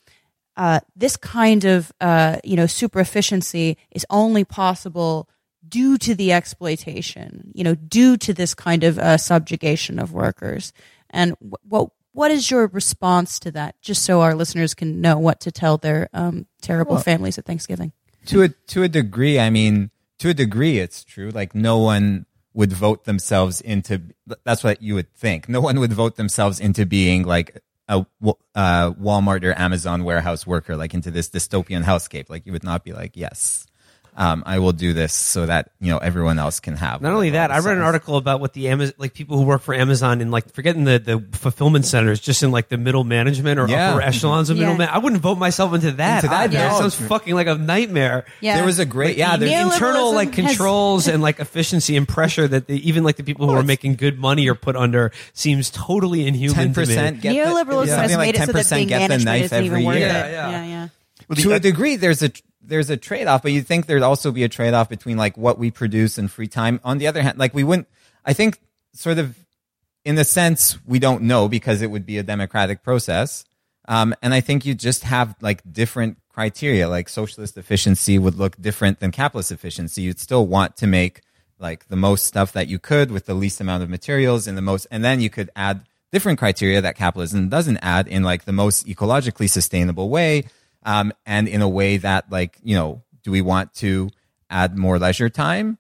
[0.57, 5.29] uh, this kind of uh, you know super efficiency is only possible
[5.67, 10.73] due to the exploitation, you know, due to this kind of uh, subjugation of workers.
[11.11, 13.81] And what what is your response to that?
[13.83, 17.45] Just so our listeners can know what to tell their um, terrible well, families at
[17.45, 17.93] Thanksgiving.
[18.27, 21.31] To a to a degree, I mean, to a degree, it's true.
[21.31, 24.03] Like no one would vote themselves into.
[24.45, 25.49] That's what you would think.
[25.49, 28.07] No one would vote themselves into being like a
[28.55, 32.31] uh, Walmart or Amazon warehouse worker, like into this dystopian hellscape.
[32.31, 33.67] Like you would not be like, yes,
[34.17, 37.03] um, I will do this so that you know everyone else can have.
[37.03, 39.63] Not only that, I read an article about what the Amazon, like people who work
[39.63, 43.59] for Amazon in like forgetting the the fulfillment centers, just in like the middle management
[43.59, 43.91] or yeah.
[43.91, 44.65] upper echelons of yeah.
[44.65, 44.89] middle man.
[44.91, 46.23] I wouldn't vote myself into that.
[46.23, 46.79] Into that, yeah.
[46.79, 48.25] sounds fucking like a nightmare.
[48.41, 52.47] Yeah, there was a great yeah, there's internal like controls and like efficiency and pressure
[52.47, 55.71] that they, even like the people who are making good money are put under seems
[55.71, 56.55] totally inhuman.
[56.55, 60.01] Ten percent neoliberalism has made it so that being management isn't even worth it.
[60.01, 60.89] Yeah, yeah.
[61.29, 62.31] Well, to a degree, there's a
[62.67, 65.37] there's a trade off, but you think there'd also be a trade off between like
[65.37, 66.81] what we produce and free time.
[66.85, 67.89] On the other hand, like we wouldn't,
[68.25, 68.59] I think
[68.93, 69.37] sort of
[70.05, 73.45] in the sense we don't know because it would be a democratic process.
[73.87, 78.61] Um, and I think you just have like different criteria, like socialist efficiency would look
[78.61, 80.03] different than capitalist efficiency.
[80.03, 81.21] You'd still want to make
[81.59, 84.63] like the most stuff that you could with the least amount of materials and the
[84.63, 88.53] most, and then you could add different criteria that capitalism doesn't add in like the
[88.53, 90.45] most ecologically sustainable way
[90.85, 94.11] um, and in a way that like you know do we want to
[94.51, 95.79] add more leisure time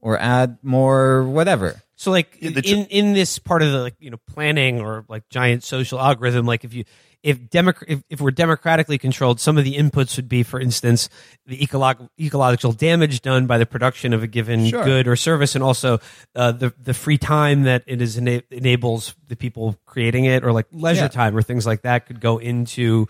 [0.00, 4.20] or add more whatever so like in in this part of the like you know
[4.26, 6.84] planning or like giant social algorithm like if you
[7.22, 11.08] if, Democ- if, if we're democratically controlled, some of the inputs would be, for instance,
[11.46, 14.84] the ecolog- ecological damage done by the production of a given sure.
[14.84, 15.98] good or service, and also
[16.34, 20.52] uh, the the free time that it is ena- enables the people creating it, or
[20.52, 21.08] like leisure yeah.
[21.08, 23.06] time or things like that, could go into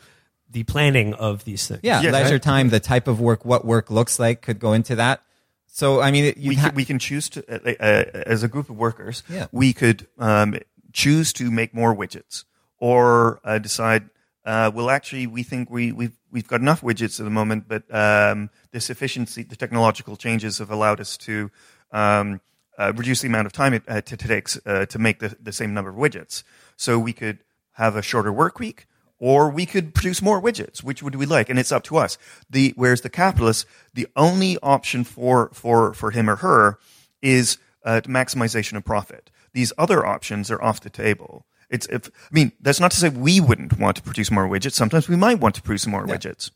[0.51, 1.81] the planning of these things.
[1.83, 2.43] Yeah, yes, leisure right?
[2.43, 5.23] time, the type of work, what work looks like could go into that.
[5.67, 8.71] So, I mean, we, ha- can, we can choose to, uh, uh, as a group
[8.71, 9.47] of workers, yeah.
[9.53, 10.57] we could um,
[10.93, 12.45] choose to make more widgets
[12.79, 14.11] or uh, decide
[14.45, 17.83] uh, well, actually, we think we, we've we've got enough widgets at the moment, but
[17.95, 21.51] um, this efficiency, the technological changes have allowed us to
[21.93, 22.41] um,
[22.79, 25.53] uh, reduce the amount of time it, uh, to takes uh, to make the, the
[25.53, 26.43] same number of widgets.
[26.77, 27.41] So we could
[27.73, 28.87] have a shorter work week,
[29.21, 30.83] or we could produce more widgets.
[30.83, 31.49] Which would we like?
[31.49, 32.19] And it's up to us.
[32.51, 36.79] The whereas the capitalist, the only option for for for him or her
[37.23, 39.31] is uh, maximization of profit.
[39.53, 41.45] These other options are off the table.
[41.69, 44.73] It's if I mean that's not to say we wouldn't want to produce more widgets.
[44.73, 46.17] Sometimes we might want to produce more Yeah.
[46.17, 46.51] widgets.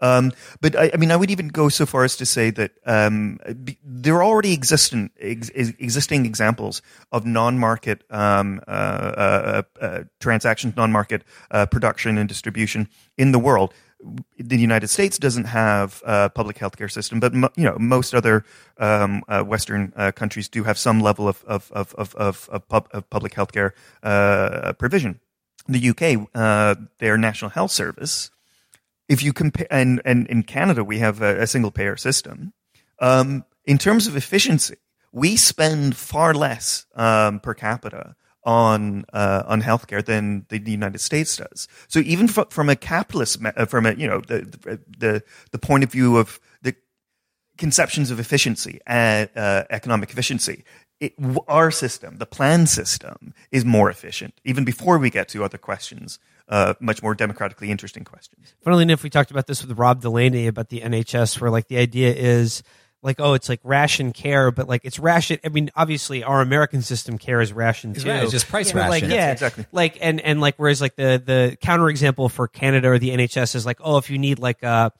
[0.00, 2.72] Um, but I, I mean, I would even go so far as to say that
[2.86, 6.82] um, be, there are already existing ex, existing examples
[7.12, 13.74] of non-market um, uh, uh, uh, transactions, non-market uh, production and distribution in the world.
[14.38, 18.46] The United States doesn't have a public healthcare system, but mo- you know most other
[18.78, 22.68] um, uh, Western uh, countries do have some level of of of of, of, of,
[22.68, 25.20] pub, of public healthcare uh, provision.
[25.68, 28.30] The UK, uh, their National Health Service,
[29.10, 32.52] if you compare, and, and in Canada, we have a, a single payer system.
[33.00, 34.76] Um, in terms of efficiency,
[35.12, 41.36] we spend far less um, per capita on uh, on healthcare than the United States
[41.36, 41.66] does.
[41.88, 45.58] So even fr- from a capitalist, me- uh, from a you know the, the the
[45.58, 46.74] point of view of the
[47.58, 50.64] conceptions of efficiency and uh, economic efficiency.
[51.00, 51.14] It,
[51.48, 54.40] our system, the plan system, is more efficient.
[54.44, 56.18] Even before we get to other questions,
[56.50, 58.54] uh, much more democratically interesting questions.
[58.62, 61.78] Funnily enough, we talked about this with Rob Delaney about the NHS, where like the
[61.78, 62.62] idea is
[63.02, 65.38] like, oh, it's like ration care, but like it's ration.
[65.44, 68.06] I mean, obviously, our American system care is ration too.
[68.08, 69.10] right, it's just price But, like, ration.
[69.16, 69.64] yeah, exactly.
[69.72, 73.64] Like, and and like, whereas like the the counterexample for Canada or the NHS is
[73.64, 74.92] like, oh, if you need like a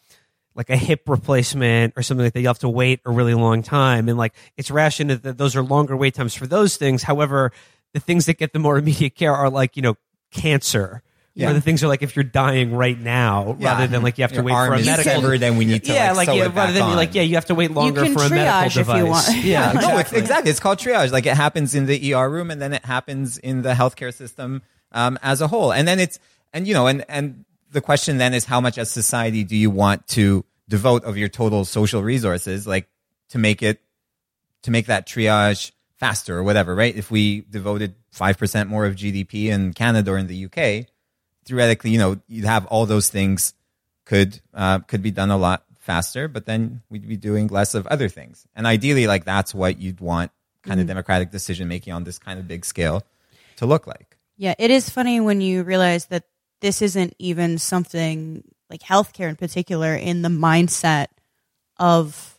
[0.55, 3.63] like a hip replacement or something like that, you have to wait a really long
[3.63, 7.03] time, and like it's rationed that those are longer wait times for those things.
[7.03, 7.51] However,
[7.93, 9.97] the things that get the more immediate care are like you know
[10.31, 11.03] cancer.
[11.41, 11.51] Yeah.
[11.51, 13.69] Or the things are like if you're dying right now, Yeah.
[13.73, 15.13] rather than like you have to Your wait arm for a is medical.
[15.13, 16.91] severed and we need to yeah, like, like sew yeah, it rather back than be
[16.91, 16.97] on.
[16.97, 19.29] like yeah, you have to wait longer for a medical triage if you device.
[19.29, 19.45] want.
[19.45, 19.99] Yeah, no, exactly.
[20.01, 20.51] it's exactly.
[20.51, 21.13] It's called triage.
[21.13, 24.63] Like it happens in the ER room, and then it happens in the healthcare system
[24.93, 25.73] um, as a whole.
[25.73, 26.19] And then it's
[26.53, 29.71] and you know, and and the question then is how much as society do you
[29.71, 32.89] want to devote of your total social resources, like
[33.31, 33.81] to make it
[34.63, 36.95] to make that triage faster or whatever, right?
[36.97, 40.87] If we devoted five percent more of GDP in Canada or in the UK,
[41.45, 43.55] theoretically, you know, you'd have all those things
[44.05, 47.87] could uh, could be done a lot faster, but then we'd be doing less of
[47.87, 48.47] other things.
[48.55, 50.31] And ideally, like that's what you'd want
[50.63, 53.03] kind of democratic decision making on this kind of big scale
[53.57, 54.17] to look like.
[54.37, 56.25] Yeah, it is funny when you realize that
[56.61, 61.07] this isn't even something like healthcare in particular in the mindset
[61.79, 62.39] of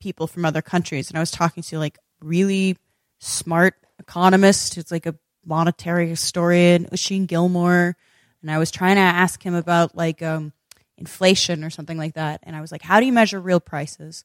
[0.00, 1.08] people from other countries.
[1.08, 2.76] And I was talking to like really
[3.20, 7.96] smart economist who's like a monetary historian, Oisin Gilmore,
[8.40, 10.52] and I was trying to ask him about like um,
[10.96, 12.40] inflation or something like that.
[12.42, 14.24] And I was like, "How do you measure real prices?"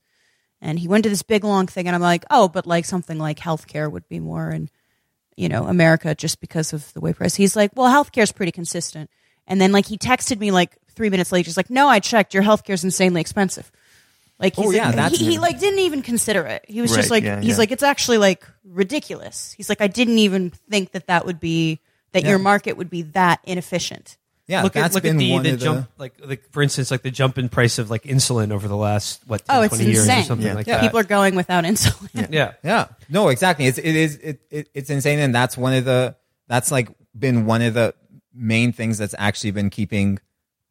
[0.60, 3.18] And he went to this big long thing, and I'm like, "Oh, but like something
[3.18, 4.70] like healthcare would be more." in,
[5.38, 7.36] you know, America just because of the way price.
[7.36, 9.10] He's like, well, healthcare is pretty consistent.
[9.46, 12.34] And then like he texted me like three minutes later, he's like, no, I checked.
[12.34, 13.72] Your healthcare is insanely expensive.
[14.40, 16.66] Like, oh, he's Oh, yeah, like, he, he like didn't even consider it.
[16.68, 17.58] He was Right, just like, yeah, he's yeah.
[17.58, 19.54] like, it's actually like ridiculous.
[19.54, 21.80] He's like, I didn't even think that that would be
[22.14, 24.18] that your market would be that inefficient.
[24.48, 27.02] Yeah, look that's at look been at the, the jump like like for instance like
[27.02, 29.92] the jump in price of like insulin over the last what 10, Oh, it's 20
[29.92, 30.24] years or insane.
[30.24, 30.54] something Yeah.
[30.54, 30.76] like Yeah.
[30.78, 30.84] that.
[30.84, 32.30] People are going without insulin.
[32.32, 32.54] yeah.
[32.64, 32.88] Yeah.
[33.10, 33.66] No, exactly.
[33.66, 36.16] It's it is it, it it's insane, and that's one of the
[36.48, 37.94] that's like been one of the
[38.34, 40.18] main things that's actually been keeping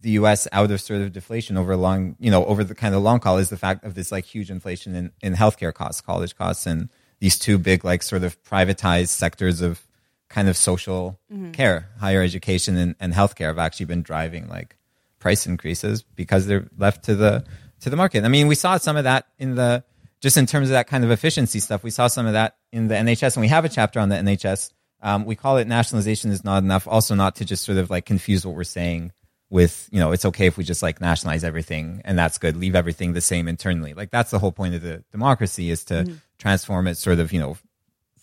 [0.00, 0.46] the U.S.
[0.52, 3.20] out of sort of deflation over a long, you know, over the kind of long
[3.20, 6.66] haul is the fact of this like huge inflation in in healthcare costs, college costs,
[6.66, 6.88] and
[7.20, 9.86] these two big like sort of privatized sectors of
[10.28, 11.18] kind of social
[11.52, 14.76] care, higher education and, and healthcare have actually been driving like
[15.18, 17.44] price increases because they're left to the
[17.80, 18.24] to the market.
[18.24, 19.84] I mean, we saw some of that in the
[20.20, 21.82] just in terms of that kind of efficiency stuff.
[21.82, 24.16] We saw some of that in the NHS, and we have a chapter on the
[24.16, 24.72] NHS.
[25.02, 26.88] Um, we call it nationalization is not enough.
[26.88, 29.12] Also, not to just sort of like confuse what we're saying
[29.48, 32.56] with you know it's okay if we just like nationalize everything and that's good.
[32.56, 33.94] Leave everything the same internally.
[33.94, 37.40] Like that's the whole point of the democracy is to transform it sort of you
[37.40, 37.56] know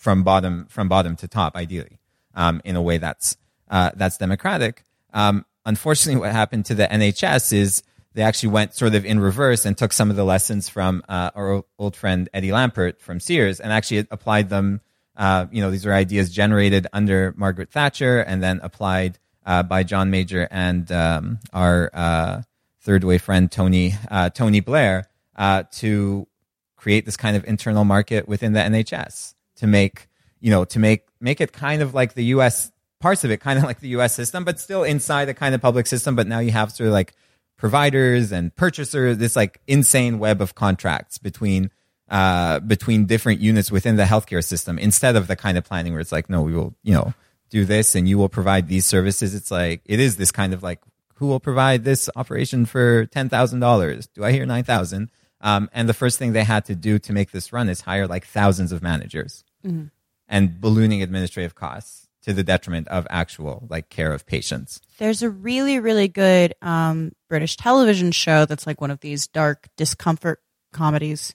[0.04, 1.98] from bottom from bottom to top, ideally,
[2.36, 3.38] um, in a way that's
[3.70, 4.84] uh, that's democratic.
[5.14, 7.84] Um, unfortunately, what happened to the NHS is
[8.14, 11.32] they actually went sort of in reverse and took some of the lessons from uh,
[11.34, 14.82] our old friend Eddie Lampert from Sears and actually applied them.
[15.16, 19.84] Uh, you know, these are ideas generated under Margaret Thatcher and then applied uh, by
[19.84, 22.42] John Major and um, our uh,
[22.82, 26.28] third way friend Tony uh, Tony Blair uh, to
[26.76, 30.08] create this kind of internal market within the NHS to make
[30.40, 32.72] you know to make make it kind of like the U.S.
[33.00, 34.14] parts of it, kind of like the U.S.
[34.14, 36.16] system, but still inside a kind of public system.
[36.16, 37.14] But now you have sort of like
[37.58, 39.18] providers and purchasers.
[39.18, 41.72] This like insane web of contracts between
[42.10, 46.02] uh, between different units within the healthcare system instead of the kind of planning where
[46.02, 47.14] it's like, no, we will, you know,
[47.54, 49.36] do this and you will provide these services.
[49.36, 50.80] It's like it is this kind of like
[51.18, 54.08] who will provide this operation for ten thousand dollars?
[54.16, 55.10] Do I hear nine thousand?
[55.40, 58.08] Um, and the first thing they had to do to make this run is hire
[58.08, 59.86] like thousands of managers Mm-hmm.
[60.28, 64.82] and ballooning administrative costs to the detriment of actual like care of patients.
[64.98, 69.68] There's a really, really good um, British television show that's like one of these dark
[69.78, 70.40] discomfort
[70.74, 71.34] comedies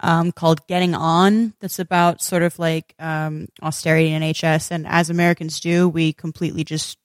[0.00, 1.54] um, called Getting On.
[1.60, 6.64] That's about sort of like um, austerity in NHS, and as Americans do, we completely
[6.64, 6.98] just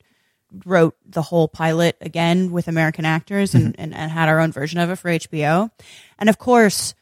[0.65, 4.79] wrote the whole pilot again with American actors and, and, and had our own version
[4.79, 5.69] of it for HBO.
[6.17, 6.93] And of course,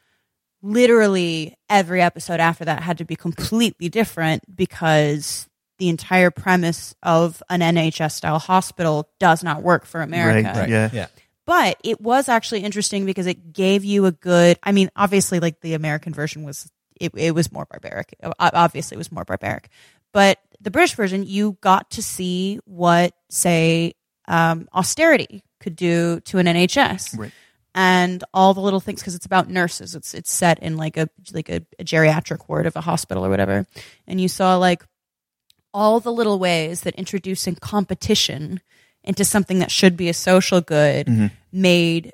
[0.60, 7.42] literally every episode after that had to be completely different because the entire premise of
[7.50, 10.52] an NHS style hospital does not work for America.
[10.58, 10.90] Right, Yeah.
[10.92, 11.06] Yeah.
[11.46, 15.60] But it was actually interesting because it gave you a good, I mean, obviously like
[15.60, 18.14] the American version was, it, it was more barbaric.
[18.38, 19.68] Obviously it was more barbaric.
[20.12, 23.94] But the British version, you got to see what, say,
[24.26, 27.32] um, austerity could do to an NHS Right.
[27.74, 29.94] and all the little things because it's about nurses.
[29.94, 33.28] It's it's set in like a like a, a geriatric ward of a hospital or
[33.28, 33.66] whatever,
[34.06, 34.84] and you saw like
[35.74, 38.60] all the little ways that introducing competition
[39.04, 41.26] into something that should be a social good Mm-hmm.
[41.52, 42.12] made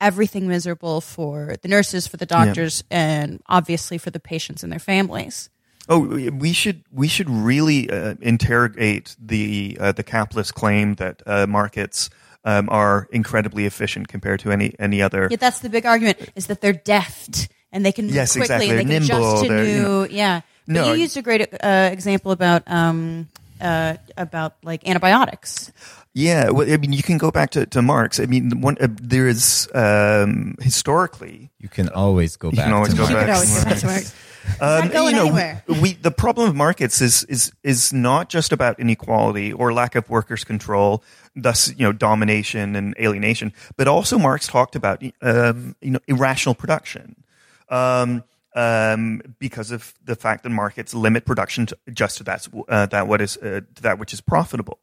[0.00, 4.78] everything miserable for the nurses, for the doctors, and obviously for the patients and their
[4.78, 5.48] families.
[5.88, 11.46] Oh, we should we should really uh, interrogate the uh, the capitalist claim that uh,
[11.46, 12.10] markets
[12.44, 15.28] um, are incredibly efficient compared to any any other.
[15.30, 18.44] Yeah, that's the big argument is that they're deft and they can move Yes, quickly
[18.44, 18.66] exactly.
[18.68, 19.42] they They're can adjust nimble.
[19.44, 19.70] to new.
[19.76, 23.28] you know- yeah, but No, you used a great uh, example about um,
[23.60, 25.72] uh, about like antibiotics.
[26.12, 28.18] Yeah, well, I mean, you can go back to, to Marx.
[28.18, 32.64] I mean, one, uh, there is um, historically You can always go back.
[32.64, 34.14] can always to go You back could always go back to Marx.
[34.60, 35.64] Um, not going you know, anywhere.
[35.80, 40.08] we the problem of markets is is is not just about inequality or lack of
[40.08, 41.04] workers' control,
[41.36, 46.54] thus you know domination and alienation, but also Marx talked about um, you know irrational
[46.54, 47.22] production.
[47.68, 48.24] Um,
[48.56, 53.06] um, because of the fact that markets limit production to, just to that uh, that
[53.06, 54.80] what is uh, to that which is profitable.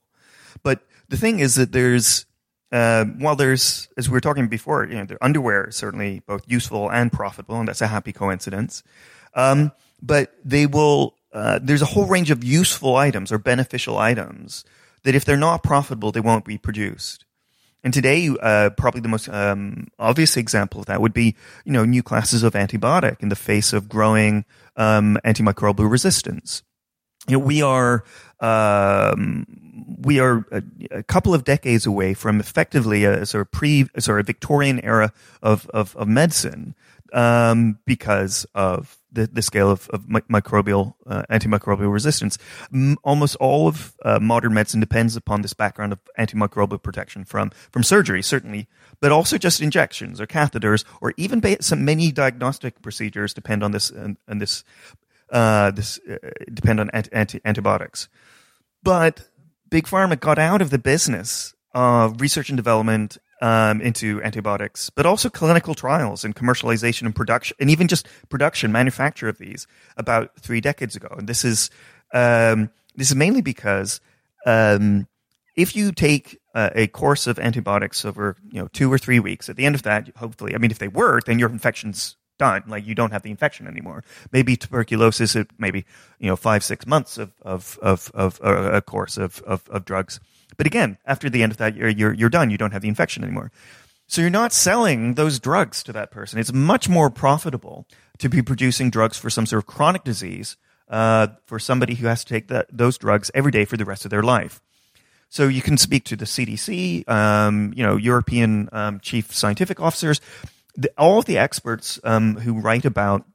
[0.63, 2.25] But the thing is that there's
[2.71, 6.43] uh, while there's as we were talking before, you know, the underwear is certainly both
[6.47, 8.83] useful and profitable, and that's a happy coincidence.
[9.33, 11.15] Um, but they will.
[11.33, 14.65] Uh, there's a whole range of useful items or beneficial items
[15.03, 17.25] that if they're not profitable, they won't be produced.
[17.83, 21.85] And today, uh, probably the most um, obvious example of that would be, you know,
[21.85, 26.63] new classes of antibiotic in the face of growing um, antimicrobial resistance.
[27.27, 28.03] You know, we are
[28.39, 29.45] um,
[29.87, 34.19] we are a, a couple of decades away from effectively a sort of pre sort
[34.19, 36.75] of Victorian era of of, of medicine
[37.13, 42.37] um, because of the, the scale of, of microbial uh, antimicrobial resistance.
[42.73, 47.51] M- almost all of uh, modern medicine depends upon this background of antimicrobial protection from
[47.71, 48.67] from surgery, certainly,
[48.99, 53.71] but also just injections or catheters, or even ba- some many diagnostic procedures depend on
[53.71, 54.63] this and, this
[55.31, 56.17] uh, this uh,
[56.53, 58.09] depend on anti- antibiotics.
[58.83, 59.27] But
[59.69, 65.05] big pharma got out of the business of research and development um, into antibiotics, but
[65.05, 70.35] also clinical trials and commercialization and production, and even just production, manufacture of these about
[70.39, 71.13] three decades ago.
[71.17, 71.69] And this is
[72.13, 74.01] um, this is mainly because
[74.45, 75.07] um,
[75.55, 79.49] if you take uh, a course of antibiotics over you know two or three weeks,
[79.49, 82.63] at the end of that, hopefully, I mean, if they work, then your infection's done.
[82.67, 84.03] Like you don't have the infection anymore.
[84.31, 85.85] Maybe tuberculosis, maybe
[86.19, 90.19] you know five six months of of of, of a course of, of of drugs.
[90.57, 92.49] But again, after the end of that, you're, you're you're done.
[92.49, 93.51] You don't have the infection anymore.
[94.07, 96.39] So you're not selling those drugs to that person.
[96.39, 97.85] It's much more profitable
[98.19, 100.55] to be producing drugs for some sort of chronic disease
[100.89, 104.05] uh, for somebody who has to take that, those drugs every day for the rest
[104.05, 104.61] of their life.
[105.29, 110.21] So you can speak to the CDC, um, you know, European um, chief scientific officers,
[110.77, 113.25] the, all of the experts um, who write about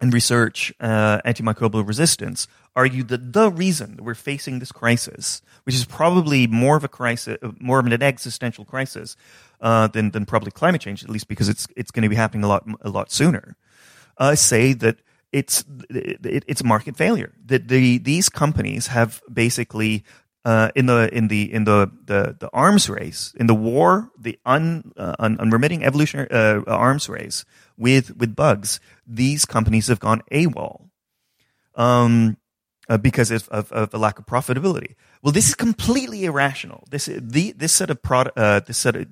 [0.00, 2.46] and research uh, antimicrobial resistance
[2.76, 6.88] argue that the reason that we're facing this crisis, which is probably more of a
[6.88, 9.16] crisis, more of an existential crisis
[9.60, 12.44] uh, than than probably climate change, at least because it's it's going to be happening
[12.44, 13.56] a lot a lot sooner,
[14.18, 14.98] uh, say that
[15.32, 17.32] it's it, it's market failure.
[17.46, 20.04] That the these companies have basically
[20.44, 24.38] uh, in the in the in the, the the arms race in the war the
[24.46, 27.44] un, uh, un unremitting evolutionary uh, arms race
[27.76, 30.88] with with bugs these companies have gone AWOL
[31.74, 32.36] um
[32.88, 34.94] uh, because of, of, of the lack of profitability.
[35.22, 36.84] Well, this is completely irrational.
[36.90, 39.06] This the this set of product, uh, this set of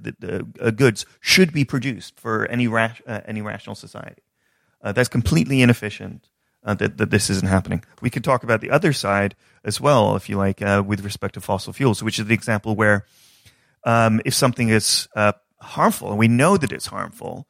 [0.61, 4.23] uh, goods should be produced for any ra- uh, any rational society.
[4.83, 6.31] Uh, that's completely inefficient.
[6.67, 7.85] Uh, that that this isn't happening.
[8.03, 11.41] We could talk about the other side as well, if you like, with respect to
[11.41, 13.07] fossil fuels, which is the example where
[13.85, 15.07] um, if something is
[15.61, 17.47] harmful, and we know that it's harmful,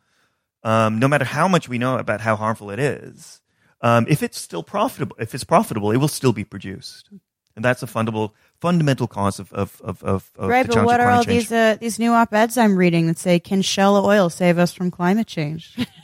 [0.65, 3.41] um, no matter how much we know about how harmful it is,
[3.81, 7.09] um, if it's still profitable, if it's profitable, it will still be produced,
[7.57, 10.67] and that's a fundamental fundamental cause of of of, of right.
[10.67, 11.49] but what are all change.
[11.49, 14.73] these uh, these new op eds I'm reading that say can Shell oil save us
[14.73, 15.77] from climate change?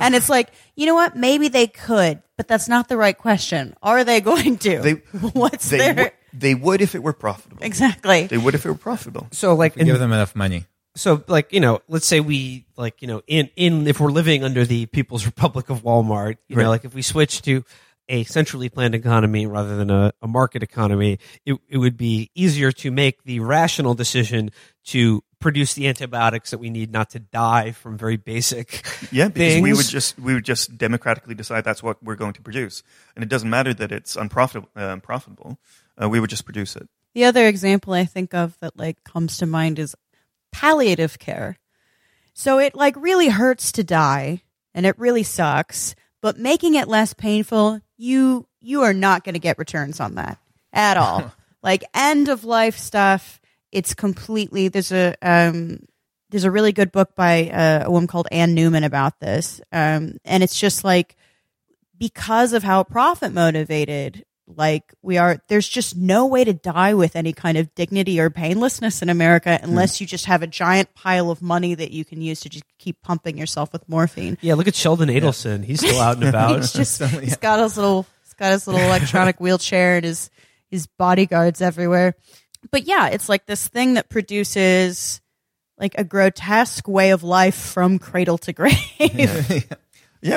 [0.00, 1.16] and it's like you know what?
[1.16, 3.74] Maybe they could, but that's not the right question.
[3.82, 4.78] Are they going to?
[4.80, 4.92] They,
[5.32, 7.62] What's they their w- they would if it were profitable.
[7.62, 8.26] exactly?
[8.26, 9.28] They would if it were profitable.
[9.32, 10.64] So like, We give them enough money.
[10.96, 14.44] so like you know let's say we like you know in in if we're living
[14.44, 16.64] under the people's republic of walmart you Right.
[16.64, 17.64] know like if we switch to
[18.08, 22.72] a centrally planned economy rather than a, a market economy it, it would be easier
[22.72, 24.50] to make the rational decision
[24.84, 29.60] to produce the antibiotics that we need not to die from very basic Yeah, because
[29.60, 32.82] we would just we would just democratically decide that's what we're going to produce,
[33.14, 34.70] and it doesn't matter that it's unprofitable.
[34.76, 35.58] Uh, unprofitable.
[36.00, 36.88] Uh, we would just produce it.
[37.14, 39.94] The other example I think of that like comes to mind is
[40.50, 41.58] palliative care.
[42.32, 44.42] So it like really hurts to die
[44.74, 49.40] and it really sucks, but making it less painful, you you are not going to
[49.40, 50.38] get returns on that
[50.72, 51.32] at all.
[51.62, 55.80] like end of life stuff, it's completely there's a um
[56.30, 59.60] there's a really good book by uh, a woman called Ann Neumann about this.
[59.72, 61.16] Um and it's just like
[61.98, 64.24] because of how profit motivated
[64.56, 68.30] like we are there's just no way to die with any kind of dignity or
[68.30, 69.64] painlessness in america hmm.
[69.64, 72.64] unless you just have a giant pile of money that you can use to just
[72.78, 74.36] keep pumping yourself with morphine.
[74.40, 75.64] Yeah look at sheldon adelson.
[75.64, 76.56] He's still out and about.
[76.56, 80.30] He's just he's got his little he's got his little electronic wheelchair and his
[80.68, 82.14] his bodyguards everywhere.
[82.70, 85.20] But yeah it's like this thing that produces
[85.78, 88.76] like a grotesque way of life from cradle to grave.
[88.98, 89.60] Yeah,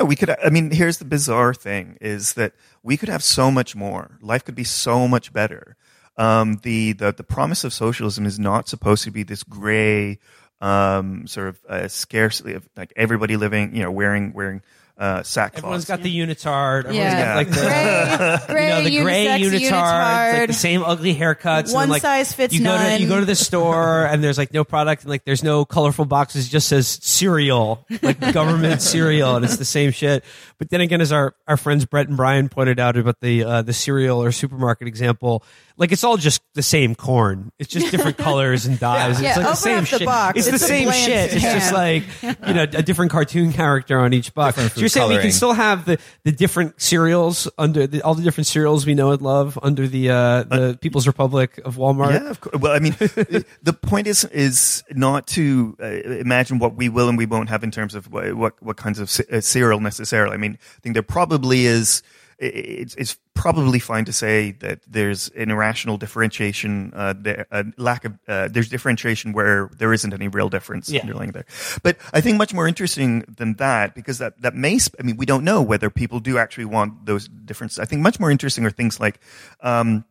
[0.01, 0.31] we could.
[0.43, 4.17] I mean, here's the bizarre thing: is that we could have so much more.
[4.19, 5.77] Life could be so much better.
[6.17, 10.19] Um, the the the promise of socialism is not supposed to be this gray,
[10.59, 14.61] um, sort of uh, scarcely of like everybody living, you know, wearing wearing
[14.97, 15.59] uh, sackcloth.
[15.63, 17.25] everyone's got the unitard everyone's Yeah.
[17.25, 21.13] got like the gray, gray you know the gray unisex unitard, like the same ugly
[21.13, 21.65] haircuts.
[21.65, 23.01] and One then, like, size fits you go To, none.
[23.01, 26.05] you go to the store and there's like no product and like there's no colorful
[26.05, 26.47] boxes.
[26.47, 30.23] It just says cereal, like government cereal, and it's the same shit.
[30.57, 33.61] But then again, as our our friends Brett and Brian pointed out about the uh,
[33.63, 35.43] the cereal or supermarket example,
[35.77, 37.51] like it's all just the same corn.
[37.59, 39.21] It's just different colors and dyes.
[39.21, 40.05] Yeah, it's like open the same the shit.
[40.05, 40.37] box.
[40.39, 41.33] It's, It's the same bland shit.
[41.33, 44.57] It's just like you know a different cartoon character on each box.
[44.57, 48.23] So you're saying we can still have the, the different cereals under the, all the
[48.23, 52.11] different cereals we know and love under the uh, the People's Republic of Walmart.
[52.13, 52.59] Yeah, of course.
[52.59, 57.17] Well, I mean, the point is is not to uh, imagine what we will and
[57.17, 60.33] we won't have in terms of what what, what kinds of ce- uh, cereal necessarily.
[60.35, 62.01] I mean, I think there probably is.
[62.39, 68.05] It's, it's probably fine to say that there's an irrational differentiation, uh, there, a lack
[68.05, 71.01] of uh, there's differentiation where there isn't any real difference Yeah.
[71.01, 71.45] underlying there.
[71.83, 74.77] But I think much more interesting than that, because that that may.
[74.79, 77.79] Sp- I mean, we don't know whether people do actually want those differences.
[77.79, 79.19] I think much more interesting are things like.
[79.61, 80.05] Um,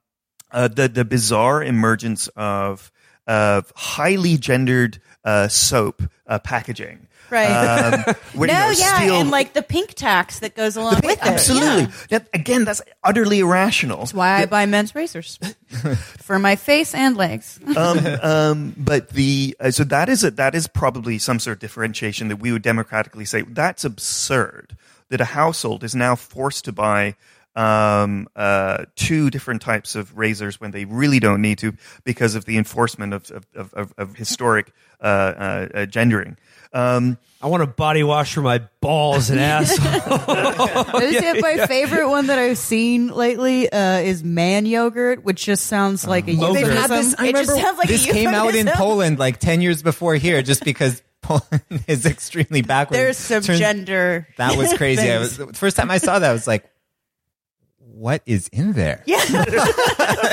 [0.51, 2.93] uh, the the bizarre emergence of
[3.27, 7.09] of highly gendered uh, soap uh, packaging.
[7.31, 7.47] Right.
[7.51, 11.05] Um, you no, know, yeah, steel- and like the pink tax that goes along with
[11.07, 11.19] it.
[11.23, 11.83] absolutely.
[11.83, 12.19] Yeah.
[12.19, 13.99] That- again, that's utterly irrational.
[13.99, 15.39] That's why I buy men's razors
[16.19, 17.59] for my face and legs.
[17.77, 21.61] um, um, but the uh, so that is a, that is probably some sort of
[21.61, 24.77] differentiation that we would democratically say that's absurd.
[25.11, 27.15] That a household is now forced to buy
[27.57, 32.47] um, uh, two different types of razors when they really don't need to because of
[32.47, 36.37] the enforcement of of, of, of, of historic uh, uh, uh, gendering.
[36.75, 39.87] Um, I want a body wash for my balls and asshole.
[39.87, 45.45] I would say my favorite one that I've seen lately uh, is man yogurt, which
[45.45, 47.15] just sounds like a They've had this.
[47.19, 48.77] I it just remember sounds like this a came out in euphemism.
[48.79, 52.97] Poland like ten years before here, just because Poland is extremely backward.
[52.97, 54.27] There's some Turns- gender.
[54.37, 55.11] That was crazy.
[55.11, 56.29] I was the first time I saw that.
[56.29, 56.69] I was like,
[57.95, 59.19] "What is in there?" Yeah,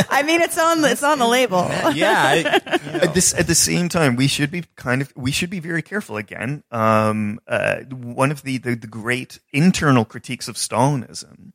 [0.10, 1.68] I mean it's on the, it's on the label.
[1.94, 2.62] Yeah, I-
[3.02, 5.82] At this at the same time, we should be kind of we should be very
[5.82, 6.18] careful.
[6.18, 11.54] Again, um, uh, one of the, the the great internal critiques of Stalinism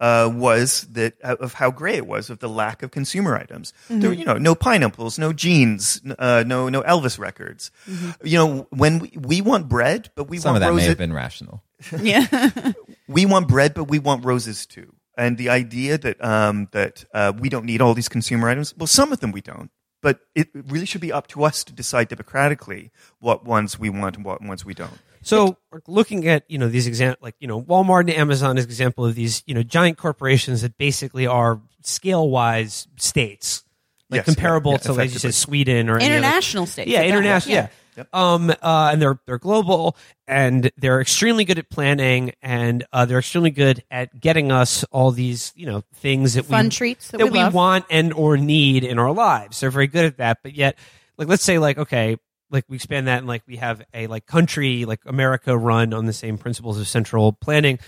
[0.00, 3.72] uh, was that uh, of how gray it was of the lack of consumer items.
[3.88, 4.00] Mm-hmm.
[4.00, 7.70] There, were, you know, no pineapples, no jeans, uh, no no Elvis records.
[7.88, 8.26] Mm-hmm.
[8.26, 10.98] You know, when we, we want bread, but we some want of that may have
[10.98, 11.62] been rational.
[12.00, 12.72] yeah,
[13.08, 14.92] we want bread, but we want roses too.
[15.20, 18.86] And the idea that um, that uh, we don't need all these consumer items, well,
[18.86, 19.70] some of them we don't,
[20.02, 24.16] but it really should be up to us to decide democratically what ones we want
[24.16, 24.98] and what ones we don't.
[25.22, 28.70] So looking at you know these example like you know Walmart and Amazon is an
[28.70, 33.62] example of these you know giant corporations that basically are scale wise states
[34.08, 35.34] like Yes, comparable yeah, yeah, to like you said.
[35.34, 36.90] Sweden or any other- International states.
[36.90, 37.08] yeah at that.
[37.10, 37.68] international yeah.
[38.12, 43.18] Um, uh, and they're they're global, and they're extremely good at planning, and uh, they're
[43.18, 47.18] extremely good at getting us all these, you know, things that Fun we treats that,
[47.18, 47.54] that we, love.
[47.54, 49.60] want and or need in our lives.
[49.60, 50.38] They're very good at that.
[50.42, 50.78] But yet,
[51.16, 52.16] like let's say like okay,
[52.50, 56.06] like we expand that and like we have a like country like America run on
[56.06, 57.78] the same principles of central planning.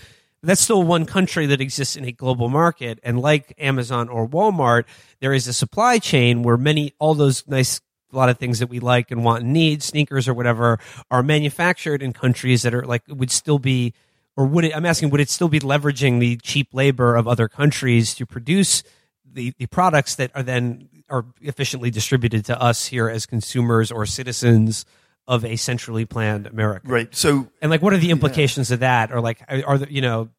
[0.45, 2.99] That's still one country that exists in a global market.
[3.01, 4.83] And like Amazon or Walmart,
[5.21, 7.79] there is a supply chain where many all those nice
[8.13, 10.79] a lot of things that we like and want and need, sneakers or whatever,
[11.11, 13.93] are manufactured in countries that are like would still be
[14.35, 17.47] or would it I'm asking would it still be leveraging the cheap labor of other
[17.47, 18.83] countries to produce
[19.25, 24.05] the, the products that are then are efficiently distributed to us here as consumers or
[24.05, 24.85] citizens
[25.27, 26.87] of a centrally planned America.
[26.87, 27.13] Right.
[27.15, 29.11] So And like what are the implications of that?
[29.11, 30.29] Or like are, are the, you know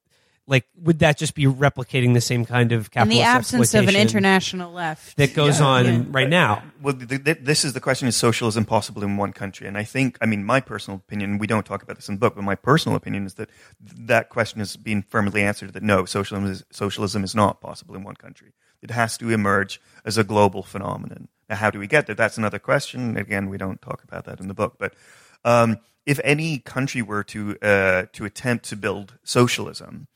[0.47, 3.97] like would that just be replicating the same kind of in the absence of an
[3.97, 5.17] international left.
[5.17, 5.67] that goes Yeah.
[5.67, 6.03] on Yeah.
[6.09, 6.63] right now?
[6.83, 9.67] Well, th th this is the question: Is socialism possible in one country?
[9.67, 11.39] And I think, I mean, my personal opinion.
[11.39, 13.49] We don't talk about this in the book, but my personal opinion is that
[13.81, 15.73] that question has been firmly answered.
[15.73, 18.53] That no, socialism is socialism is not possible in one country.
[18.83, 21.29] It has to emerge as a global phenomenon.
[21.49, 22.15] Now, how do we get there?
[22.15, 23.17] That's another question.
[23.17, 24.77] Again, we don't talk about that in the book.
[24.79, 24.93] But
[25.45, 30.07] um, if any country were to uh, to attempt to build socialism,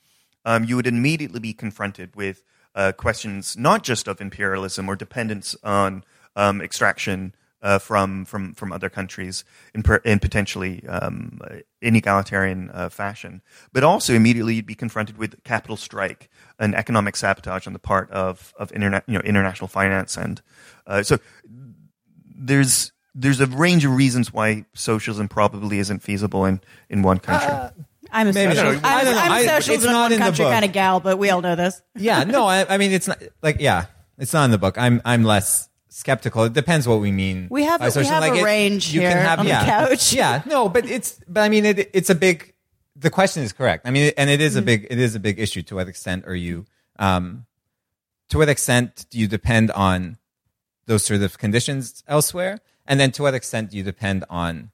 [0.44, 2.42] um, you would immediately be confronted with
[2.74, 6.04] uh, questions not just of imperialism or dependence on
[6.36, 11.56] um, extraction uh, from from from other countries in, per, in potentially um, uh,
[12.72, 16.28] uh, fashion, but also immediately you'd be confronted with capital strike
[16.58, 20.40] and economic sabotage on the part of of internet you know international finance and
[20.86, 21.18] uh, so
[22.38, 27.84] there's there's a range of reasons why socialism probably isn't feasible in, in one country.
[28.10, 28.48] I'm a Maybe.
[28.48, 28.88] I I'm, don't know.
[28.88, 30.52] I'm I- a it's not one in the country book.
[30.52, 31.80] kind of gal, but we all know this.
[31.96, 33.86] yeah, no, I, I mean it's not like yeah,
[34.18, 34.76] it's not in the book.
[34.78, 36.44] I'm I'm less skeptical.
[36.44, 37.48] It depends what we mean.
[37.50, 39.50] We have by we social- have a it- range you can here have- on the
[39.50, 40.12] yeah, couch.
[40.12, 42.54] Yeah, no, but it's but I mean it, it's a big.
[42.96, 43.86] The question is correct.
[43.86, 45.62] I mean, and it is a big it is a big issue.
[45.62, 46.66] To what extent are you?
[46.98, 47.46] Um,
[48.30, 50.18] to what extent do you depend on
[50.86, 54.70] those sort of conditions elsewhere, and then to what extent do you depend on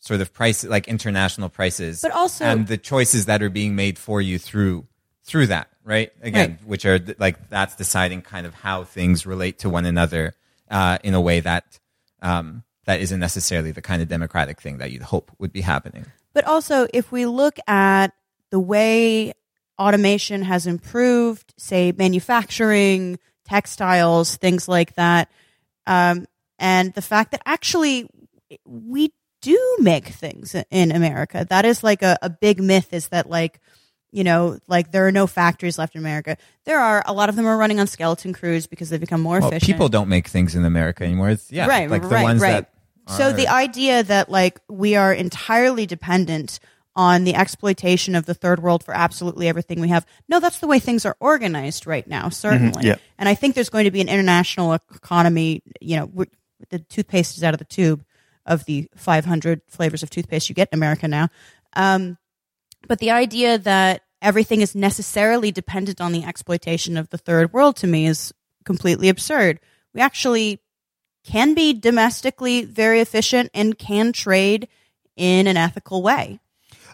[0.00, 3.98] sort of price like international prices, But also- and the choices that are being made
[3.98, 4.86] for you through
[5.24, 6.10] through that, right?
[6.22, 10.34] Again, which are like that's deciding kind of how things relate to one another
[10.70, 11.78] uh, in a way that
[12.22, 16.06] um, that isn't necessarily the kind of democratic thing that you'd hope would be happening.
[16.32, 18.08] But also, if we look at
[18.50, 19.32] the way
[19.78, 25.30] automation has improved, say manufacturing, textiles, things like that,
[25.86, 26.26] um,
[26.58, 28.08] and the fact that actually
[28.64, 31.46] we do make things in America.
[31.48, 33.60] That is like a, a big myth is that like,
[34.12, 36.36] you know, like there are no factories left in America.
[36.64, 39.40] There are a lot of them are running on skeleton crews because they've become more
[39.40, 39.66] Well, efficient.
[39.66, 41.30] people don't make things in America anymore.
[41.30, 42.66] It's, yeah, right, like the right, ones right.
[43.06, 43.16] that.
[43.16, 46.60] so the idea that like we are entirely dependent
[46.96, 50.04] on the exploitation of the third world for absolutely everything we have.
[50.28, 52.86] No, that's the way things are organized right now, mm-hmm, certainly.
[52.86, 52.96] yeah.
[53.16, 55.62] And I think there's going to be an international economy.
[55.80, 56.24] You know,
[56.68, 58.04] the toothpaste is out of the tube
[58.46, 61.28] of the 500 flavors of toothpaste you get in America now.
[61.74, 62.18] Um,
[62.88, 67.76] but the idea that everything is necessarily dependent on the exploitation of the third world
[67.76, 68.32] to me is
[68.64, 69.60] completely absurd.
[69.94, 70.60] We actually
[71.24, 74.68] can be domestically very efficient and can trade
[75.16, 76.40] in an ethical way.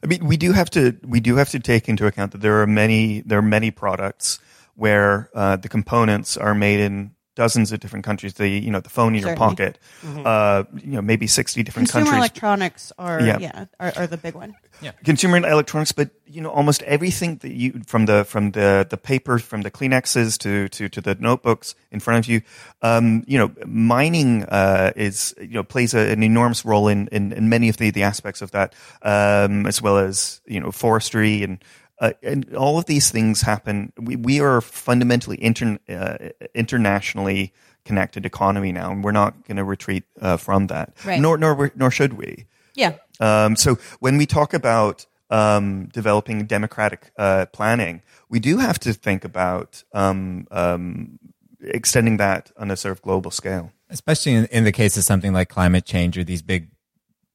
[0.02, 2.60] I mean, we do have to we do have to take into account that there
[2.60, 4.38] are many there are many products
[4.74, 8.34] where uh, the components are made in dozens of different countries.
[8.34, 9.54] The you know the phone in your Certainly.
[9.56, 9.78] pocket,
[10.26, 12.10] uh, you know maybe sixty different countries.
[12.10, 12.40] Consumer countries.
[12.42, 13.38] electronics are Yeah.
[13.38, 14.56] yeah, are, are the big one.
[15.04, 19.38] consumer electronics, but you know almost everything that you from the from the the paper
[19.38, 22.40] from the Kleenexes to to to the notebooks in front of you,
[22.82, 27.32] um, you know, mining uh, is you know plays a, an enormous role in, in
[27.32, 31.42] in many of the the aspects of that, um, as well as you know forestry
[31.44, 31.58] and.
[31.98, 33.92] Uh, and all of these things happen.
[33.98, 37.52] We, we are fundamentally inter, uh, internationally
[37.84, 40.92] connected economy now, and we're not going to retreat uh, from that.
[41.04, 41.20] Right.
[41.20, 42.46] Nor nor nor should we.
[42.74, 42.94] Yeah.
[43.20, 48.92] Um, so when we talk about um, developing democratic uh, planning, we do have to
[48.92, 51.18] think about um, um,
[51.62, 53.72] extending that on a sort of global scale.
[53.88, 56.68] especially in, in the case of something like climate change or these big,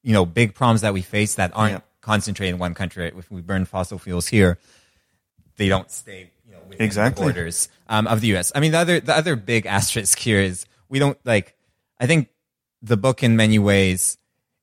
[0.02, 1.80] you know, big problems that we face that aren't Yeah.
[2.02, 3.10] Concentrated in one country.
[3.16, 4.58] If we burn fossil fuels here,
[5.56, 7.26] they don't stay, you know, within Exactly.
[7.26, 8.52] the borders um, of the U.S.
[8.54, 11.56] I mean, the other the other big asterisk here is we don't like.
[11.98, 12.28] I think
[12.82, 14.18] the book in many ways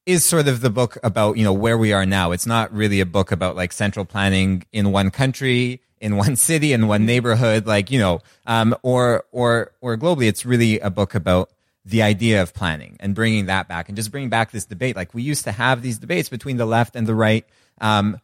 [0.05, 2.31] is sort of the book about you know where we are now.
[2.31, 6.73] It's not really a book about like central planning in one country, in one city,
[6.73, 10.27] in one neighborhood, like you know, um, or or or globally.
[10.27, 11.49] It's really a book about
[11.89, 14.95] the idea of planning and bringing that back and just bringing back this debate.
[14.95, 17.45] Like we used to have these debates between the left and the right,
[17.81, 18.19] um,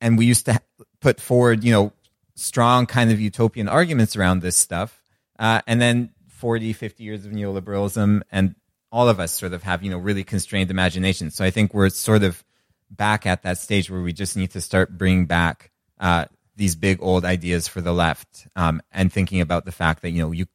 [0.00, 0.60] and we used to
[1.00, 1.92] put forward you know
[2.34, 5.02] strong kind of utopian arguments around this stuff,
[5.38, 8.54] uh, and then 40, 50 years of neoliberalism and
[8.92, 11.34] all of us sort of have, you know, really constrained imaginations.
[11.34, 12.42] So I think we're sort of
[12.90, 16.24] back at that stage where we just need to start bringing back uh,
[16.56, 20.22] these big old ideas for the left um, and thinking about the fact that you
[20.22, 20.46] know you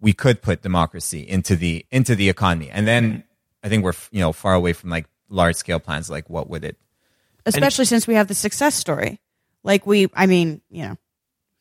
[0.00, 3.24] we could put democracy into the into the economy, and then
[3.62, 6.10] I think we're you know far away from like large scale plans.
[6.10, 6.76] Like what would it?
[7.46, 9.18] especially since we have the success story.
[9.64, 10.96] Like we, I mean, you know,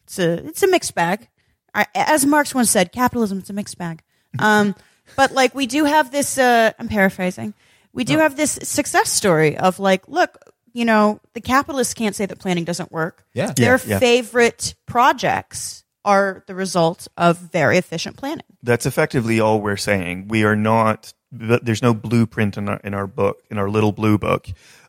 [0.03, 1.27] it's a it's a mixed bag.
[1.73, 4.01] I, as Marx once said, capitalism is a mixed bag.
[4.39, 4.75] Um,
[5.15, 6.37] but like we do have this.
[6.37, 7.53] Uh, I'm paraphrasing.
[7.93, 10.37] We do have this success story of like, look,
[10.73, 13.25] you know, the capitalists can't say that planning doesn't work.
[13.33, 13.51] Yeah.
[13.51, 13.99] Their Yeah, yeah.
[13.99, 18.45] favorite projects are the result of very efficient planning.
[18.63, 20.27] That's effectively all we're saying.
[20.27, 21.13] We are not.
[21.31, 24.47] There's no blueprint in our in our book, in our little blue book,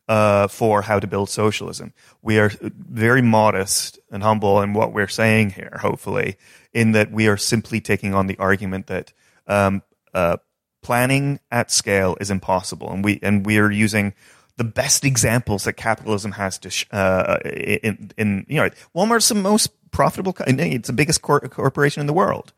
[0.09, 1.93] uh, for how to build socialism.
[2.23, 5.79] We are very modest and humble in what we're saying here.
[5.83, 6.37] Hopefully,
[6.73, 9.13] in that we are simply taking on the argument that
[9.47, 9.83] um,
[10.15, 10.39] uh,
[10.83, 14.15] planning at scale is impossible, and we and we are using
[14.61, 19.35] the best examples that capitalism has to sh- uh, in, in you know Walmart's the
[19.35, 20.35] most profitable.
[20.35, 22.53] co- It's the biggest cor- corporation in the world.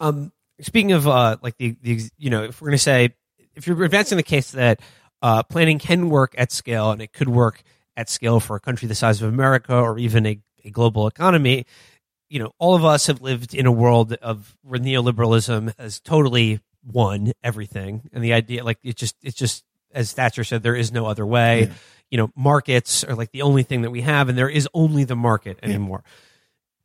[0.00, 0.32] Um,
[0.62, 3.14] speaking of uh, like the, the you know, if we're going to say
[3.54, 4.80] if you're advancing the case that
[5.20, 7.62] uh, planning can work at scale and it could work
[7.94, 11.66] at scale for a country the size of America or even a, a global economy,
[12.30, 16.60] you know, all of us have lived in a world of where neoliberalism has totally
[16.82, 19.62] won everything, and the idea like it just it's just
[19.94, 21.70] as Thatcher said, there is no other way.
[22.10, 25.04] You know, markets are like the only thing that we have, and there is only
[25.04, 26.04] the market anymore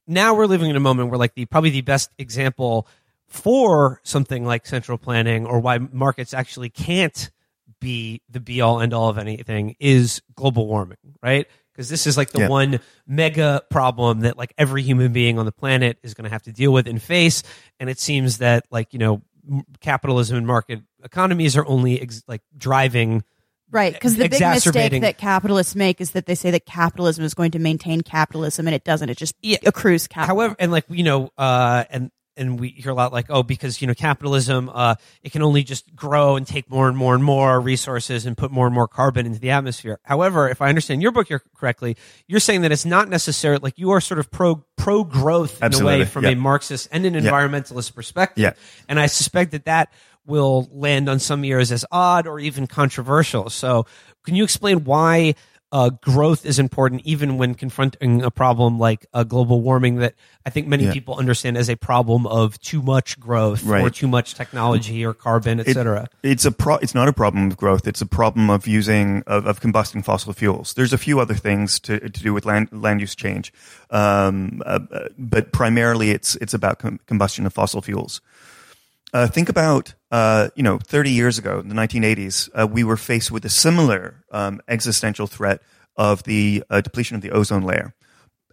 [0.07, 2.87] now we're living in a moment where like the probably the best example
[3.27, 7.29] for something like central planning or why markets actually can't
[7.79, 11.47] be the be all end all of anything is global warming, right?
[11.71, 12.49] Because this is like the Yeah.
[12.49, 16.43] one mega problem that like every human being on the planet is going to have
[16.43, 17.43] to deal with and face.
[17.79, 19.21] And it seems that like, you know,
[19.79, 23.23] capitalism and market economies are only ex- like driving
[23.71, 27.35] Right, because the big mistake that capitalists make is that they say that capitalism is
[27.35, 29.09] going to maintain capitalism, and it doesn't.
[29.09, 29.57] It just Yeah.
[29.63, 30.35] accrues capital.
[30.35, 33.79] However, and like you know, uh, and and we hear a lot like, oh, because
[33.81, 37.23] you know, capitalism, uh, it can only just grow and take more and more and
[37.23, 39.99] more resources and put more and more carbon into the atmosphere.
[40.03, 41.97] However, if I understand your book here correctly,
[42.27, 45.73] you're saying that it's not necessarily like you are sort of pro pro growth in
[45.75, 46.31] a way from yeah.
[46.31, 48.41] a Marxist and an environmentalist perspective.
[48.41, 48.53] Yeah.
[48.87, 49.93] And I suspect that that
[50.29, 53.49] will land on some ears as odd or even controversial.
[53.49, 53.85] So,
[54.23, 55.35] can you explain why
[55.71, 60.49] uh, growth is important, even when confronting a problem like uh, global warming that I
[60.49, 60.93] think many Yeah.
[60.93, 65.59] people understand as a problem of too much growth or too much technology or carbon,
[65.59, 66.07] It- etc.
[66.23, 67.85] It's a pro- It's not a problem of growth.
[67.87, 70.73] It's a problem of using of, of combusting fossil fuels.
[70.73, 73.53] There's a few other things to to do with land land use change,
[73.91, 78.21] um, uh, uh, but primarily it's it's about com- combustion of fossil fuels.
[79.13, 82.97] Uh, think about uh, you know 30 years ago in the 1980s, uh, we were
[82.97, 85.61] faced with a similar um, existential threat
[85.95, 87.93] of the uh, depletion of the ozone layer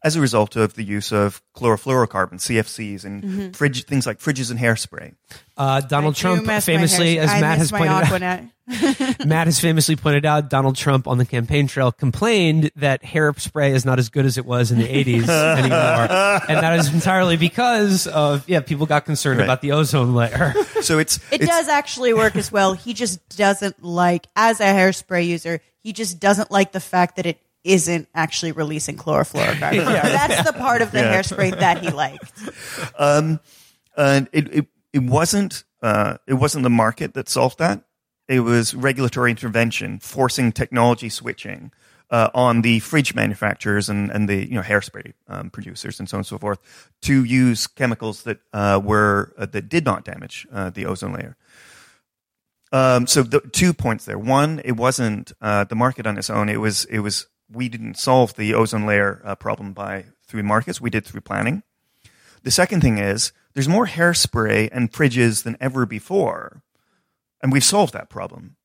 [0.07, 4.61] as a result of the use of chlorofluorocarbons, CFCs, and fridge things like fridges and
[4.61, 5.15] hairspray.
[5.57, 8.43] Uh, Donald I Trump famously, as I Matt has pointed out,
[9.27, 13.85] Matt has famously pointed out, Donald Trump on the campaign trail complained that hairspray is
[13.85, 16.41] not as good as it was in the 80s anymore.
[16.49, 19.45] And that is entirely because of, yeah, people got concerned Right.
[19.45, 20.55] about the ozone layer.
[20.83, 22.75] So it's It it's, does actually work as well.
[22.75, 27.27] He just doesn't like, as a hairspray user, he just doesn't like the fact that
[27.27, 29.85] it isn't actually releasing chlorofluorocarbons.
[29.87, 31.21] That's the part of the Yeah.
[31.21, 32.33] hairspray that he liked.
[32.99, 37.83] and it, it it wasn't uh, it wasn't the market that solved that.
[38.29, 41.71] It was regulatory intervention forcing technology switching
[42.11, 46.17] uh, on the fridge manufacturers and, and the you know hairspray um, producers and so
[46.17, 46.59] on and so forth
[47.03, 51.37] to use chemicals that uh, were uh, that did not damage uh, the ozone layer.
[52.73, 54.19] Um, so the two points there.
[54.19, 56.49] One, it wasn't uh, the market on its own.
[56.49, 60.81] It was it was we didn't solve the ozone layer uh, problem by through markets.
[60.81, 61.63] We did through planning.
[62.43, 66.63] The second thing is there's more hairspray and fridges than ever before,
[67.43, 68.57] and we've solved that problem.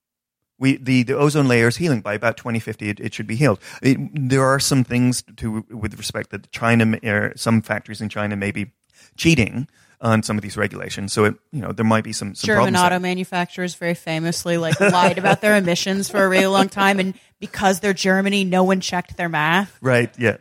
[0.59, 3.59] we the, the ozone layer is healing by about 2050 it, it should be healed
[3.81, 8.51] it, there are some things to with respect that china some factories in china may
[8.51, 8.71] be
[9.17, 9.67] cheating
[10.01, 12.75] on some of these regulations so it you know there might be some, some German
[12.75, 12.99] auto there.
[12.99, 17.79] manufacturers very famously like lied about their emissions for a really long time, and because
[17.79, 19.77] they're Germany, no one checked their math.
[19.81, 20.37] right yeah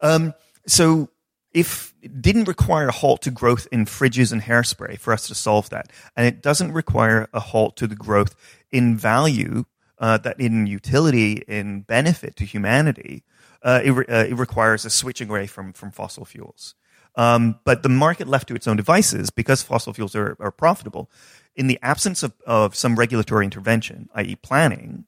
[0.00, 0.34] um,
[0.66, 1.08] so
[1.52, 5.34] if it didn't require a halt to growth in fridges and hairspray for us to
[5.34, 8.36] solve that and it doesn't require a halt to the growth
[8.70, 9.64] in value
[9.98, 13.24] uh, that in utility in benefit to humanity
[13.62, 16.74] uh, it, re- uh, it requires a switching away from, from fossil fuels
[17.18, 21.10] um, but the market left to its own devices because fossil fuels are, are profitable.
[21.54, 25.04] In the absence of, of some regulatory intervention i.e planning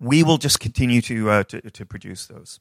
[0.00, 2.60] we will just continue to, uh, to, to produce those.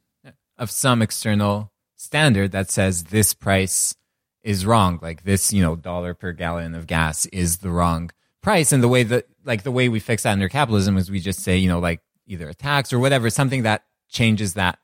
[0.57, 3.95] Of some external standard that says this price
[4.41, 8.11] is wrong like this you know dollar per gallon of gas is the wrong
[8.41, 8.71] price.
[8.71, 11.39] And the way that like the way we fix that under capitalism is we just
[11.41, 14.79] say you know like either a tax or whatever something that changes that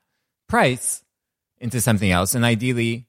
[0.48, 1.02] price
[1.58, 2.34] into something else.
[2.34, 3.06] And ideally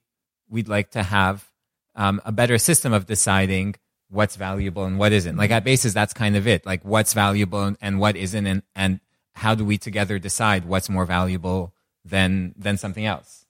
[0.54, 1.50] we'd like to have
[1.96, 3.74] um, a better system of deciding
[4.08, 5.36] what's valuable and what isn't.
[5.36, 6.64] Like at basis that's kind of it.
[6.64, 9.00] Like what's valuable and, what isn't and, and
[9.34, 11.74] how do we together decide what's more valuable
[12.04, 13.44] than than something else?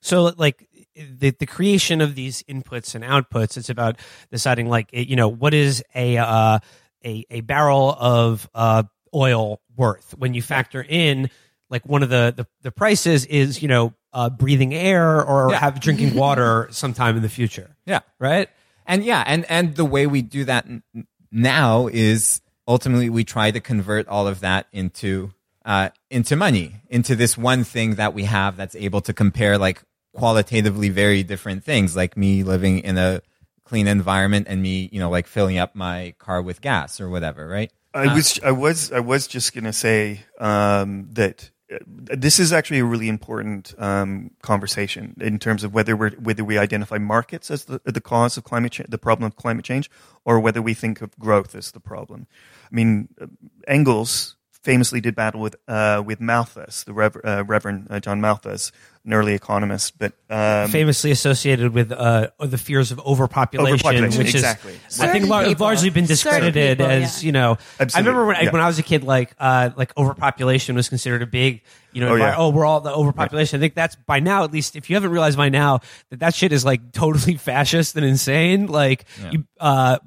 [0.00, 3.96] So like the the creation of these inputs and outputs, it's about
[4.30, 6.58] deciding like you know what is a uh,
[7.04, 8.82] a a barrel of uh,
[9.14, 10.14] oil worth?
[10.18, 11.30] When you factor in
[11.70, 15.58] like one of the the, the prices is you know uh, breathing air or Yeah.
[15.60, 17.76] have drinking water sometime in the future.
[17.86, 18.00] Yeah.
[18.18, 18.48] Right.
[18.86, 20.82] And yeah, and and the way we do that n-
[21.30, 25.30] now is ultimately we try to convert all of that into
[25.64, 29.82] uh, into money, into this one thing that we have that's able to compare like
[30.14, 33.20] qualitatively very different things, like me living in a
[33.64, 37.46] clean environment and me, you know, like filling up my car with gas or whatever,
[37.46, 37.70] right?
[37.94, 41.46] I was I was I was just gonna say um, that uh,
[41.86, 46.58] this is actually a really important um, conversation in terms of whether we whether we
[46.58, 49.90] identify markets as the the cause of climate change, the problem of climate change,
[50.24, 52.26] or whether we think of growth as the problem.
[52.70, 53.26] I mean, uh,
[53.68, 58.72] Engels famously did battle with uh, with Malthus, the Rev- uh, Reverend uh, John Malthus,
[59.04, 64.34] an early economist, but um, Famously associated with uh, the fears of overpopulation, Overpopulation, which
[64.34, 64.78] exactly.
[64.88, 67.26] is I think Certain lar- largely been discredited people, as yeah.
[67.26, 67.58] you know.
[67.78, 68.50] I remember when, I, yeah.
[68.50, 72.12] when I was a kid, like uh, like overpopulation was considered a big you know.
[72.12, 72.34] Oh, yeah.
[72.36, 73.58] oh, we're all the overpopulation.
[73.58, 74.76] I think that's by now at least.
[74.76, 75.80] If you haven't realized by now
[76.10, 79.44] that that shit is like totally fascist and insane, like you.
[79.58, 79.98] Uh,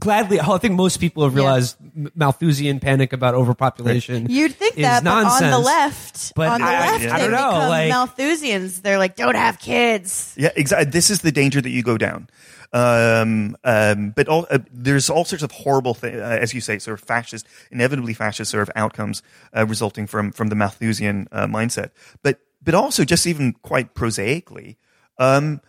[0.00, 4.26] Gladly, I think most people have realized M- Malthusian panic about overpopulation.
[4.28, 7.22] You'd think is that, but on the left, But on the I- left, I they
[7.22, 8.82] don't know, become like- Malthusians.
[8.82, 10.34] They're like, don't have kids.
[10.36, 10.90] Yeah, exactly.
[10.90, 12.28] This is the danger that you go down.
[12.72, 16.80] Um, um, but all, uh, there's all sorts of horrible things, uh, as you say,
[16.80, 19.22] sort of fascist, inevitably fascist sort of outcomes
[19.56, 21.90] uh, resulting from from the Malthusian uh, mindset.
[22.24, 24.78] But but also just even quite prosaically,
[25.18, 25.60] um,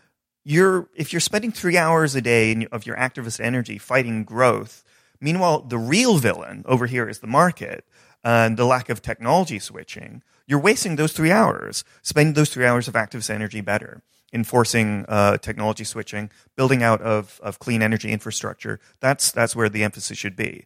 [0.47, 4.81] you're if you're spending three hours a day of your activist energy fighting growth,
[5.19, 7.83] meanwhile the real villain over here is the market
[8.23, 10.23] and the lack of technology switching.
[10.47, 11.83] You're wasting those three hours.
[12.01, 17.39] Spend those three hours of activist energy better enforcing uh, technology switching, building out of,
[17.43, 18.79] of clean energy infrastructure.
[19.01, 20.65] That's that's where the emphasis should be.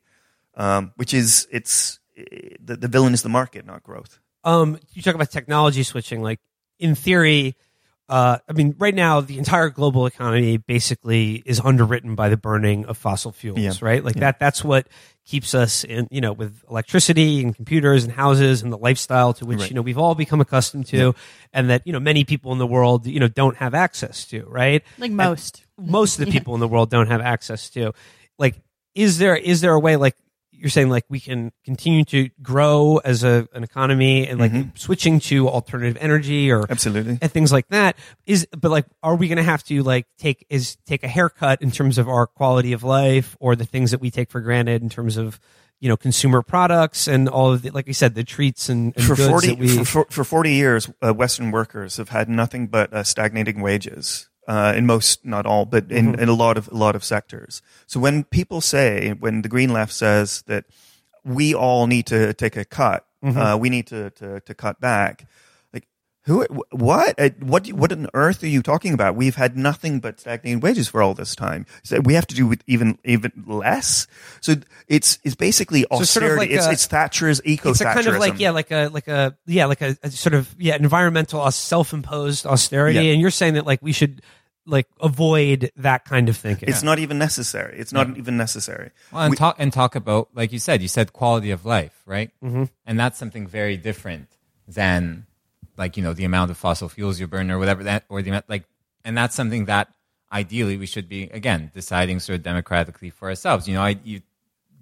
[0.54, 4.20] Um, which is it's the, the villain is the market, not growth.
[4.44, 6.22] um, you talk about technology switching.
[6.22, 6.40] Like
[6.78, 7.56] in theory,
[8.12, 12.86] uh, I mean, right now the entire global economy basically is underwritten by the burning
[12.86, 13.72] of fossil fuels, Yeah.
[13.82, 14.04] right?
[14.04, 14.38] Like that.
[14.38, 14.88] That's what
[15.26, 19.46] keeps us in, you know, with electricity and computers and houses and the lifestyle to
[19.46, 19.70] which Right.
[19.70, 21.16] you know we've all become accustomed to,
[21.54, 24.44] and that you know many people in the world you know don't have access to,
[24.48, 24.84] right?
[24.98, 25.64] Like most.
[25.80, 27.94] most of the people in the world don't have access to.
[28.38, 28.56] Like,
[28.94, 30.18] is there is there a way like
[30.62, 35.20] you're saying like we can continue to grow as a an economy and like switching
[35.20, 37.18] to alternative energy or Absolutely.
[37.22, 40.46] and things like that is but like are we going to have to like take
[40.50, 44.00] is take a haircut in terms of our quality of life or the things that
[44.00, 45.40] we take for granted in terms of
[45.80, 49.04] you know consumer products and all of the like I said the treats and, and
[49.04, 52.30] For goods forty that we for, for, for forty years, uh, Western workers have had
[52.30, 54.30] nothing but uh, stagnating wages.
[54.48, 57.62] Uh, in most, not all, but in, in a lot of a lot of sectors.
[57.86, 60.66] So when people say, when the Green Left says that
[61.24, 65.28] we all need to take a cut, uh, we need to, to to cut back,
[66.26, 69.16] who, what, Uh, what, what on earth are you talking about?
[69.16, 71.66] We've had nothing but stagnating wages for all this time.
[71.84, 74.06] So we have to do with even even less.
[74.40, 74.56] So
[74.88, 76.38] it's it's basically So sort of austerity.
[76.40, 79.08] like it's, a- it's Thatcher's eco it's a kind of like yeah like a like
[79.08, 83.12] a yeah like a, a sort of yeah environmental uh, self-imposed austerity Yeah.
[83.14, 84.22] and you're saying that like we should
[84.68, 86.70] like avoid that kind of thinking.
[86.70, 87.80] It's not even necessary.
[87.80, 88.92] It's not even necessary.
[89.12, 92.00] Well, and We- talk and talk about, like you said, you said quality of life,
[92.06, 92.30] right?
[92.44, 92.66] Mm-hmm.
[92.86, 94.30] And that's something very different
[94.68, 95.26] than,
[95.78, 98.30] like you know, the amount of fossil fuels you burn or whatever that, or the
[98.30, 98.66] amount like,
[99.04, 99.90] and that's something that
[100.32, 103.68] ideally we should be again deciding sort of democratically for ourselves.
[103.68, 104.22] You know, I, you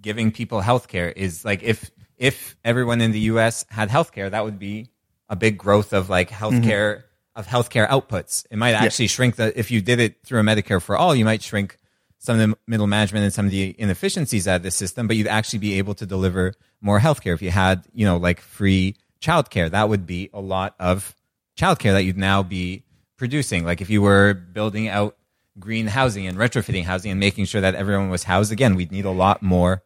[0.00, 3.64] giving people health care is like if if everyone in the U.S.
[3.68, 4.90] had health care, that would be
[5.28, 6.44] a big growth of like mm-hmm.
[6.44, 7.04] healthcare
[7.36, 8.44] of healthcare outputs.
[8.50, 11.24] It might actually shrink the if you did it through a Medicare for all, you
[11.24, 11.76] might shrink
[12.18, 15.16] some of the middle management and some of the inefficiencies out of the system, but
[15.16, 18.94] you'd actually be able to deliver more healthcare if you had, you know, like free
[19.20, 19.70] childcare.
[19.70, 21.14] That would be a lot of
[21.58, 22.84] childcare that you'd now be
[23.16, 23.64] producing.
[23.64, 25.16] Like if you were building out
[25.58, 29.04] green housing and retrofitting housing and making sure that everyone was housed, again, we'd need
[29.04, 29.82] a lot more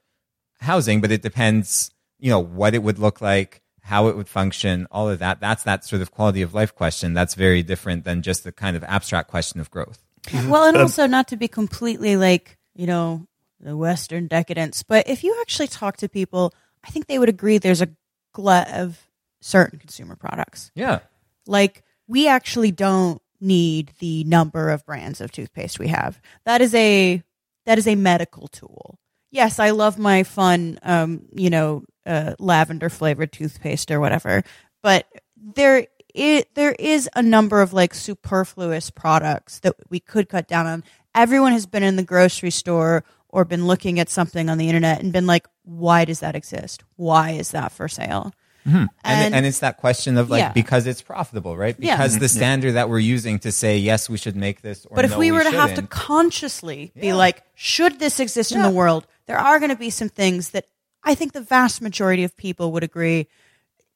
[0.60, 4.86] housing, but it depends, you know, what it would look like, how it would function,
[4.90, 5.40] all of that.
[5.40, 7.12] That's that sort of quality of life question.
[7.12, 10.02] That's very different than just the kind of abstract question of growth.
[10.28, 10.48] Mm-hmm.
[10.48, 13.26] Well, and also not to be completely like, you know,
[13.60, 17.58] the Western decadence, but if you actually talk to people, I think they would agree
[17.58, 17.90] there's a
[18.32, 18.98] glut of
[19.44, 20.70] certain consumer products.
[20.74, 21.00] Yeah.
[21.46, 26.20] Like, we actually don't need the number of brands of toothpaste we have.
[26.46, 27.22] That is a
[27.66, 28.98] that is a medical tool.
[29.30, 34.42] Yes, I love my fun, um, you know, uh, lavender flavored toothpaste or whatever,
[34.82, 40.48] but there it there is a number of like superfluous products that we could cut
[40.48, 40.84] down on.
[41.14, 45.02] Everyone has been in the grocery store or been looking at something on the internet
[45.02, 46.82] and been like, why does that exist?
[46.96, 48.32] Why is that for sale?
[48.66, 48.76] Mm-hmm.
[48.76, 50.52] And, And- and it's that question of like Yeah.
[50.52, 51.76] because it's profitable, right?
[51.78, 51.96] Yeah.
[51.96, 52.20] Because mm-hmm.
[52.20, 54.86] the standard that we're using to say yes, we should make this.
[54.86, 57.14] Or But if no, we were to have to shouldn't, consciously be Yeah.
[57.14, 59.06] like, should this exist in the world?
[59.26, 60.66] There are going to be some things that
[61.02, 63.26] I think the vast majority of people would agree.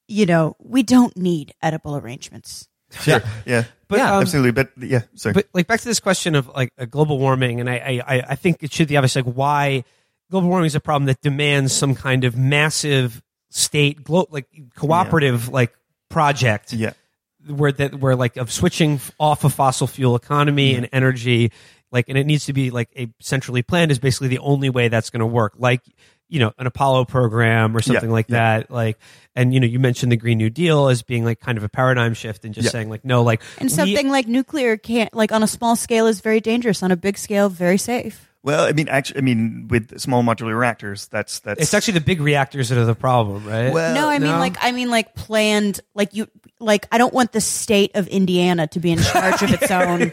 [0.06, 2.68] You know, we don't need edible arrangements.
[3.02, 3.20] Sure.
[3.44, 3.64] Yeah.
[3.86, 4.52] But, yeah, um, absolutely.
[4.52, 5.34] But yeah, sorry.
[5.34, 8.34] but like back to this question of like a global warming, and I, I, I
[8.34, 9.84] think it should be obvious like why
[10.30, 15.48] global warming is a problem that demands some kind of massive state, glo- like cooperative,
[15.48, 15.74] like
[16.08, 16.92] project, yeah.
[17.46, 21.52] where that where like of switching off a fossil fuel economy and energy,
[21.90, 24.88] like, and it needs to be like a centrally planned is basically the only way
[24.88, 25.54] that's going to work.
[25.56, 25.82] Like,
[26.28, 28.58] you know, an Apollo program or something like yeah.
[28.58, 28.70] that.
[28.70, 28.98] Like,
[29.34, 31.68] and you know, you mentioned the Green New Deal as being like kind of a
[31.68, 32.70] paradigm shift and just Yeah.
[32.72, 36.06] saying like, no, like, And we- something like nuclear can't, like on a small scale,
[36.06, 36.82] is very dangerous.
[36.82, 38.26] On a big scale, very safe.
[38.44, 42.00] Well, I mean, actually, I mean, with small modular reactors, that's that's It's actually the
[42.04, 43.72] big reactors that are the problem, right?
[43.72, 44.38] Well, no, I mean no.
[44.38, 46.28] like I mean like planned like you
[46.60, 50.12] like I don't want the state of Indiana to be in charge of its own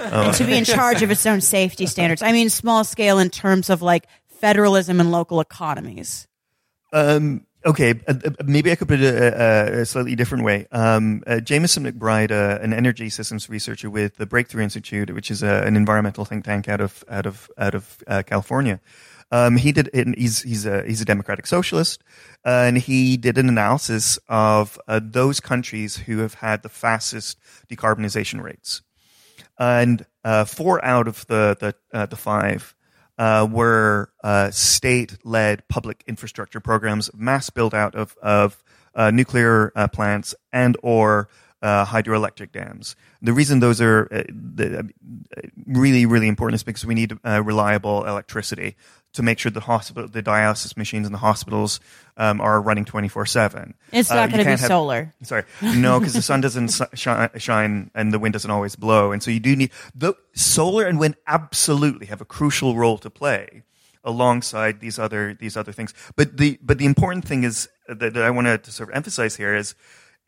[0.00, 0.32] Oh.
[0.32, 0.64] to be in oh.
[0.64, 2.22] charge of its own safety standards.
[2.22, 4.06] I mean small scale in terms of like
[4.38, 6.28] federalism and local economies.
[6.92, 10.66] Um, okay, uh, uh, maybe I could put it a, a, a slightly different way.
[10.70, 15.42] Um, uh, Jameson McBride, uh, an energy systems researcher with the Breakthrough Institute, which is
[15.42, 18.80] uh, an environmental think tank out of out of out of uh, California.
[19.32, 19.90] Um, he did.
[20.16, 22.02] He's he's a he's a democratic socialist,
[22.44, 27.38] uh, and he did an analysis of uh, those countries who have had the fastest
[27.68, 28.82] decarbonization rates,
[29.58, 32.76] and uh, four out of the the uh, the five
[33.18, 38.62] uh, were uh, state-led public infrastructure programs, mass build-out of of
[38.94, 41.28] uh, nuclear uh, plants and or
[41.62, 42.96] uh, hydroelectric dams.
[43.22, 44.90] The reason those are uh, the,
[45.66, 48.76] really really important is because we need reliable electricity
[49.16, 51.80] to make sure the hospital, the dialysis machines in the hospitals
[52.18, 53.74] um, are running twenty four seven.
[53.92, 55.14] It's not going to be solar.
[55.22, 59.22] Sorry, no, because the sun doesn't shine, shine and the wind doesn't always blow, and
[59.22, 63.62] so you do need the solar and wind absolutely have a crucial role to play
[64.04, 65.94] alongside these other these other things.
[66.14, 69.36] But the but the important thing is that, that I want to sort of emphasize
[69.36, 69.74] here is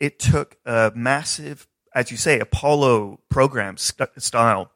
[0.00, 4.70] it took a massive, as you say, Apollo program st- style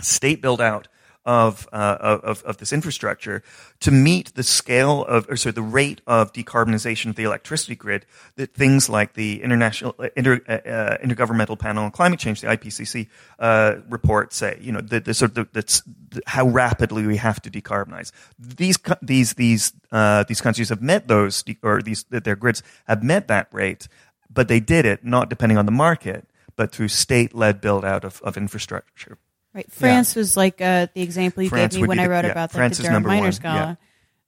[0.00, 0.88] state build out
[1.30, 3.40] of, uh, of of this infrastructure
[3.78, 8.04] to meet the scale of, or sorry, the rate of decarbonization of the electricity grid
[8.34, 12.48] that things like the international uh, inter, uh, uh, intergovernmental panel on climate change, the
[12.48, 13.06] IPCC
[13.38, 14.58] uh, report, say.
[14.60, 15.84] You know, the, the sort of that's
[16.26, 18.10] how rapidly we have to decarbonize.
[18.36, 23.28] These these these uh, these countries have met those, or these their grids have met
[23.28, 23.86] that rate,
[24.28, 28.04] but they did it not depending on the market, but through state led build out
[28.04, 29.16] of, of infrastructure.
[29.52, 29.70] Right.
[29.70, 32.52] France was like uh, the example you France gave me when I wrote yeah, about
[32.52, 33.78] France the, is the Durham number Miners one, Gala,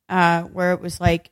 [0.09, 1.31] uh, where it was like,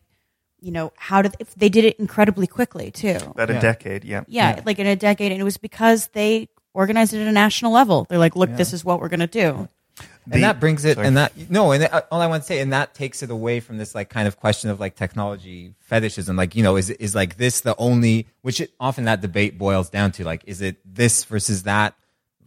[0.61, 3.17] you know, how did if they did it incredibly quickly too.
[3.17, 3.59] About Yeah.
[3.59, 4.23] a decade, yeah.
[4.29, 7.73] Yeah, like in a decade, and it was because they organized it at a national
[7.73, 8.07] level.
[8.09, 9.69] They're like, look, this is what we're going to do.
[10.27, 11.07] The- and that brings it, sorry.
[11.09, 13.59] and that no, and uh, all I want to say, and that takes it away
[13.59, 16.37] from this like kind of question of like technology fetishism.
[16.37, 18.29] Like you know, is is like this the only?
[18.43, 21.95] Which it, often that debate boils down to like, is it this versus that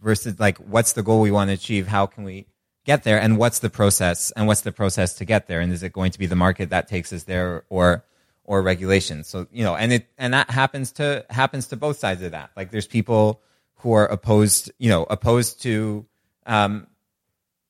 [0.04, 1.88] versus like what's the goal we want to achieve?
[1.88, 2.46] How can we
[2.84, 3.20] get there?
[3.20, 4.30] And what's the process?
[4.36, 5.60] And what's the process to get there?
[5.60, 8.04] And is it going to be the market that takes us there or
[8.44, 9.24] or regulation?
[9.24, 12.50] So you know, and it and that happens to happens to both sides of that.
[12.56, 13.40] Like there's people
[13.76, 16.06] who are opposed, you know, opposed to
[16.46, 16.86] um,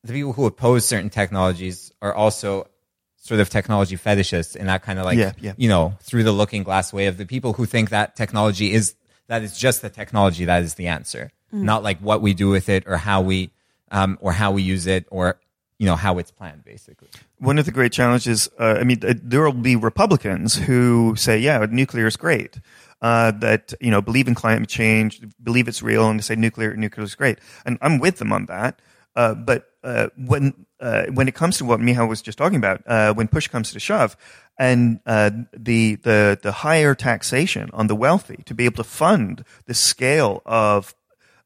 [0.03, 2.69] the people who oppose certain technologies are also
[3.17, 5.55] sort of technology fetishists in that kind of like Yeah, yeah.
[5.57, 8.95] you know through the looking glass way of the people who think that technology is
[9.29, 11.33] that is just the technology that is the answer
[11.63, 13.51] not like what we do with it or how we
[13.91, 15.39] um, or how we use it or
[15.79, 19.15] you know how it's planned basically One of the great challenges, uh, I mean, uh,
[19.23, 22.61] there will be Republicans who say, yeah, nuclear is great.
[23.03, 27.05] Uh, that you know believe in climate change, believe it's real, and say nuclear nuclear
[27.05, 28.81] is great, and I'm with them on that.
[29.15, 32.83] Uh, but uh, when uh, when it comes to what Michal was just talking about,
[32.87, 34.17] uh, when push comes to shove,
[34.59, 39.45] and uh, the the the higher taxation on the wealthy to be able to fund
[39.67, 40.95] the scale of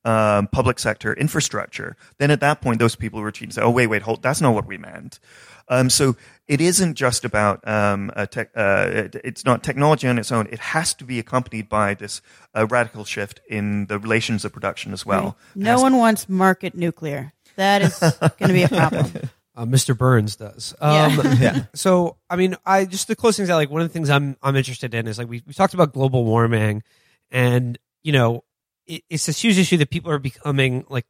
[0.08, 3.88] um, public sector infrastructure, then at that point, those people retreat and say, "Oh, wait,
[3.88, 4.22] wait, hold.
[4.22, 5.20] That's not what we meant."
[5.68, 10.18] Um, so it isn't just about um, a tech, uh, it, it's not technology on
[10.18, 10.48] its own.
[10.50, 12.22] It has to be accompanied by this
[12.56, 15.36] uh, radical shift in the relations of production as well.
[15.54, 17.34] No one wants market nuclear.
[17.56, 19.12] That is going to be a problem.
[19.58, 19.98] Uh, Mr.
[19.98, 20.72] Burns does.
[20.80, 21.20] Um,
[21.74, 24.36] So, I mean, I just to close things out, like one of the things I'm
[24.40, 26.84] I'm interested in is like we we talked about global warming,
[27.32, 28.44] and you know,
[28.88, 31.06] it, it's this huge issue that people are becoming like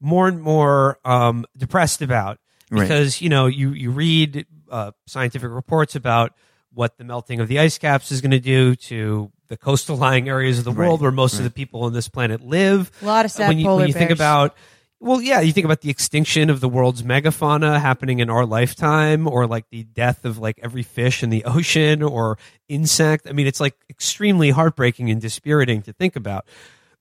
[0.00, 2.38] more and more um, depressed about
[2.72, 2.82] Right.
[2.82, 6.34] because you know you you read uh, scientific reports about
[6.72, 10.28] what the melting of the ice caps is going to do to the coastal lying
[10.28, 12.92] areas of the world where most of the people on this planet live.
[13.02, 14.54] A lot of sad when you, polar when you think about
[15.00, 19.26] well yeah you think about the extinction of the world's megafauna happening in our lifetime
[19.26, 23.26] or like the death of like every fish in the ocean or insect.
[23.28, 26.46] I mean it's like extremely heartbreaking and dispiriting to think about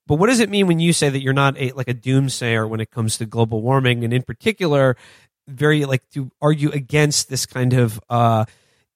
[0.10, 2.68] but what does it mean when you say that you're not a like a doomsayer
[2.68, 4.98] when it comes to global warming and in particular
[5.48, 8.44] very like to argue against this kind of uh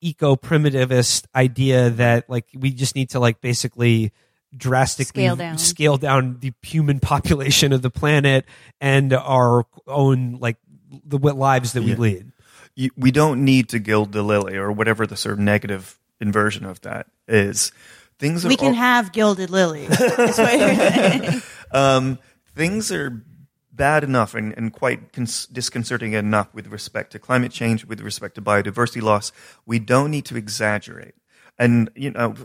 [0.02, 4.12] eco primitivist idea that like we just need to like basically
[4.56, 5.58] drastically Scale down.
[5.58, 8.46] scale down the human population of the planet
[8.82, 10.58] and our own like
[11.06, 11.98] the what lives that we Yeah.
[11.98, 12.32] lead.
[12.76, 16.66] you, we don't need to gild the lily or whatever the sort of negative inversion
[16.66, 17.72] of that is.
[18.20, 19.90] Things are We can have gilded lilies.
[19.98, 21.42] That's what you're saying.
[21.72, 22.20] um,
[22.56, 23.24] things are
[23.72, 28.36] bad enough and, and quite cons- disconcerting enough with respect to climate change, with respect
[28.36, 29.32] to biodiversity loss.
[29.66, 31.16] We don't need to exaggerate.
[31.58, 32.36] And you know,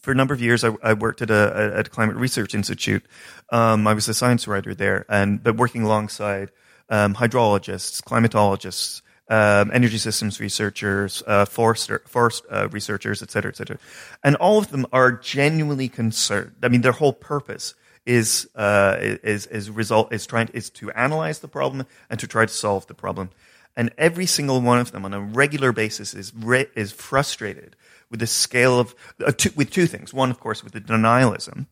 [0.00, 3.04] for a number of years, I, I worked at a at a climate research institute.
[3.50, 6.50] Um, I was a science writer there, and but working alongside
[6.88, 9.02] um, hydrologists, climatologists.
[9.32, 13.78] Um, energy systems researchers, uh, forest, forest uh, researchers, et cetera, et cetera.
[14.24, 16.56] And all of them are genuinely concerned.
[16.64, 21.38] I mean, their whole purpose is uh, is is result is trying is to analyze
[21.38, 23.30] the problem and to try to solve the problem.
[23.76, 27.76] And every single one of them, on a regular basis, is re- is frustrated
[28.10, 30.12] with the scale of uh, two, with two things.
[30.12, 31.66] One, of course, with the denialism,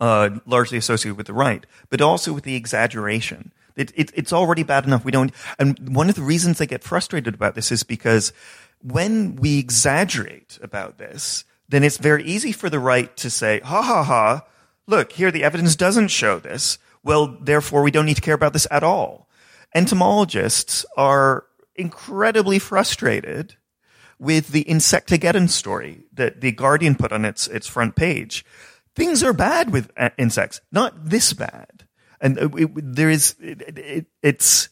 [0.00, 3.52] uh, largely associated with the right, but also with the exaggeration.
[3.76, 5.04] It, it, it's already bad enough.
[5.04, 5.32] We don't.
[5.58, 8.32] And one of the reasons they get frustrated about this is because
[8.82, 13.82] when we exaggerate about this, then it's very easy for the right to say, "Ha
[13.82, 14.42] ha ha!
[14.86, 16.78] Look, here the evidence doesn't show this.
[17.02, 19.28] Well, therefore, we don't need to care about this at all."
[19.74, 21.44] Entomologists are
[21.76, 23.56] incredibly frustrated
[24.18, 28.44] with the Insectageddon story that the Guardian put on its its front page.
[28.94, 31.86] Things are bad with uh, insects, not this bad,
[32.20, 34.68] and uh, it, there is it, it, it's.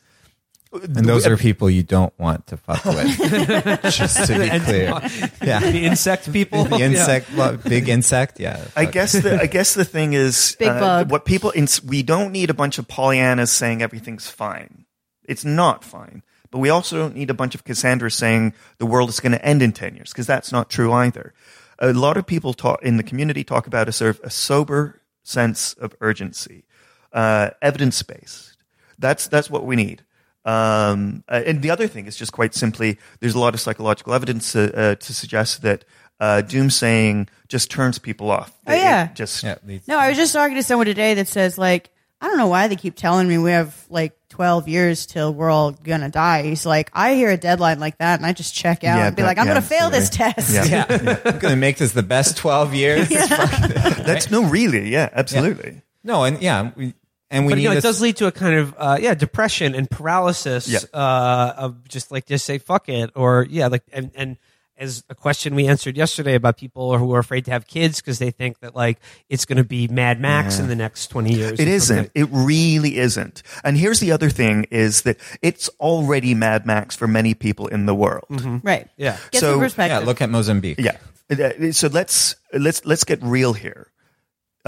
[0.72, 3.16] and those are people you don't want to fuck with
[3.90, 4.88] just to be clear
[5.42, 8.92] yeah The insect people, the insect lo- big insect yeah I fuck.
[8.92, 11.11] guess the I guess the thing is Big uh, bug.
[11.11, 14.84] what people ins- we don't need a bunch of Pollyannas saying everything's fine.
[15.24, 16.22] It's not fine.
[16.51, 19.44] But we also don't need a bunch of Cassandras saying the world is going to
[19.44, 21.34] end in 10 years because that's not true either.
[21.78, 25.03] A lot of people talk in the community talk about a sort of a sober
[25.22, 26.64] sense of urgency,
[27.12, 28.56] uh, evidence based.
[28.98, 30.02] That's that's what we need.
[30.44, 34.14] Um, uh, and the other thing is just quite simply, there's a lot of psychological
[34.14, 35.84] evidence uh, uh, to suggest that
[36.20, 38.52] uh, doomsaying just turns people off.
[38.66, 39.12] Oh, It- it yeah.
[39.12, 41.90] just yeah leads- No, I was just talking to someone today that says like,
[42.20, 45.50] I don't know why they keep telling me we have like 12 years till we're
[45.50, 46.42] all gonna die.
[46.44, 49.16] He's like, I hear a deadline like that and I just check out Yeah, and
[49.16, 50.50] be that- like, I'm yeah, gonna fail this test.
[50.52, 50.64] Yeah.
[50.88, 55.82] yeah i'm gonna make this the best 12 years That's no, really, yeah, absolutely.
[56.05, 56.94] No and yeah we
[57.30, 58.99] and we but need you know, it this- does lead to a kind of uh,
[59.01, 60.78] yeah depression and paralysis Yeah.
[60.94, 64.36] uh, of just like just say fuck it or yeah like and and
[64.80, 68.20] as a question we answered yesterday about people who are afraid to have kids because
[68.20, 70.62] they think that like it's going to be Mad Max Yeah.
[70.62, 71.59] in the next 20 years.
[71.59, 71.96] It or isn't.
[71.96, 72.12] something.
[72.14, 73.42] It really isn't.
[73.64, 77.86] And here's the other thing is that it's already Mad Max for many people in
[77.86, 78.26] the world.
[78.62, 78.86] Right.
[78.96, 79.16] Yeah.
[79.32, 80.78] Get So- some Yeah, look at Mozambique.
[80.78, 80.96] Yeah.
[81.28, 83.90] Uh, So let's let's let's get real here.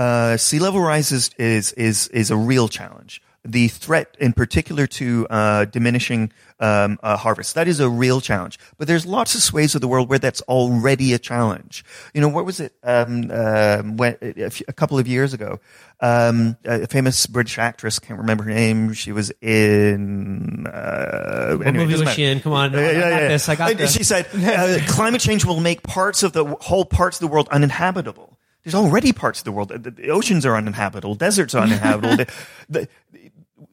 [0.00, 3.20] Uh, sea level rise is, is is is a real challenge.
[3.44, 8.58] The threat, in particular, to uh, diminishing um, uh, harvest, that is a real challenge.
[8.76, 11.82] But there's lots of swathes of the world where that's already a challenge.
[12.14, 12.74] You know, what was it?
[12.82, 15.58] Um, uh, when, a, few- a couple of years ago,
[16.00, 18.92] um, a famous British actress, can't remember her name.
[18.92, 20.66] She was in.
[20.66, 22.40] Uh, What anyway, movie was she in?
[22.40, 22.74] Come on.
[22.74, 23.48] I got this.
[23.48, 23.92] I got And this.
[23.96, 27.48] She said uh, climate change will make parts of the whole parts of the world
[27.50, 28.29] uninhabitable.
[28.64, 29.68] There's already parts of the world.
[29.68, 31.14] The, the oceans are uninhabitable.
[31.14, 32.16] Deserts are uninhabitable.
[32.16, 32.32] the,
[32.68, 32.88] the,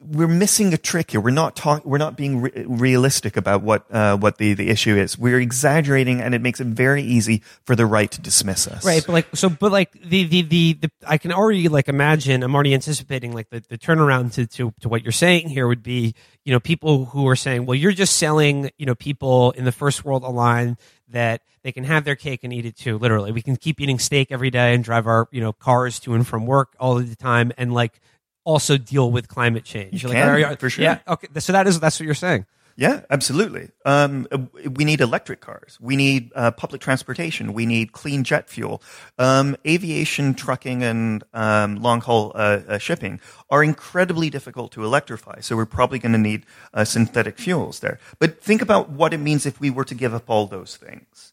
[0.00, 1.20] we're missing a trick here.
[1.20, 4.96] We're not talk, We're not being re- realistic about what uh, what the, the issue
[4.96, 5.18] is.
[5.18, 8.84] We're exaggerating, and it makes it very easy for the right to dismiss us.
[8.84, 12.42] Right, but like so, but like the the the, the I can already like imagine.
[12.42, 15.82] I'm already anticipating like the, the turnaround to, to to what you're saying here would
[15.82, 16.14] be,
[16.44, 19.72] you know, people who are saying, well, you're just selling, you know, people in the
[19.72, 20.76] first world a line
[21.10, 22.98] that they can have their cake and eat it too.
[22.98, 26.14] Literally, we can keep eating steak every day and drive our you know cars to
[26.14, 28.00] and from work all of the time, and like
[28.44, 30.02] also deal with climate change.
[30.02, 30.84] You You're can, you- for sure.
[30.84, 30.98] Yeah.
[31.06, 31.28] Okay.
[31.38, 32.46] So that is that's what you're saying.
[32.78, 33.70] Yeah, absolutely.
[33.84, 34.28] Um,
[34.70, 35.76] we need electric cars.
[35.80, 37.52] We need uh, public transportation.
[37.52, 38.80] We need clean jet fuel.
[39.18, 43.18] Um, aviation, trucking, and um, long haul uh, uh, shipping
[43.50, 45.40] are incredibly difficult to electrify.
[45.40, 47.98] So we're probably going to need uh, synthetic fuels there.
[48.20, 51.32] But think about what it means if we were to give up all those things.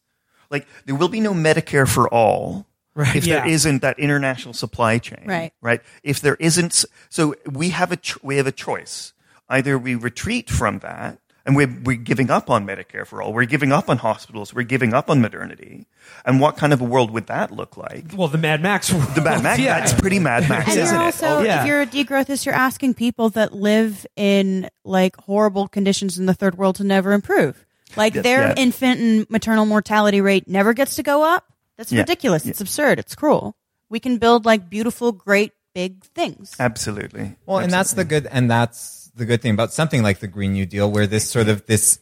[0.50, 2.66] Like there will be no Medicare for all.
[2.96, 3.42] Right, if yeah.
[3.42, 5.52] there isn't that international supply chain, Right.
[5.62, 5.82] right?
[6.02, 9.14] If there isn't, so we have a ch- we have a choice.
[9.48, 13.32] Either we retreat from that, and we're we're giving up on Medicare for all.
[13.34, 14.54] We're giving up on hospitals.
[14.54, 15.86] We're giving up on modernity.
[16.26, 18.06] And what kind of a world would that look like?
[18.16, 18.92] Well, the Mad Max.
[18.92, 19.08] World.
[19.16, 19.60] The Mad Max.
[19.66, 19.80] Yeah.
[19.80, 21.06] That's pretty Mad Max, and isn't you're it?
[21.06, 21.62] also, oh, yeah.
[21.62, 26.34] if you're a degrowthist, you're asking people that live in like horrible conditions in the
[26.34, 27.64] third world to never improve.
[27.96, 28.54] Like their yeah.
[28.58, 31.46] infant and maternal mortality rate never gets to go up.
[31.78, 32.02] That's Yeah.
[32.02, 32.46] ridiculous.
[32.46, 33.00] It's absurd.
[33.00, 33.56] It's cruel.
[33.90, 36.56] We can build like beautiful, great, big things.
[36.60, 37.36] Absolutely.
[37.46, 40.54] Well, and that's the good, and that's the good thing about something like the Green
[40.54, 42.00] New Deal, where this sort of this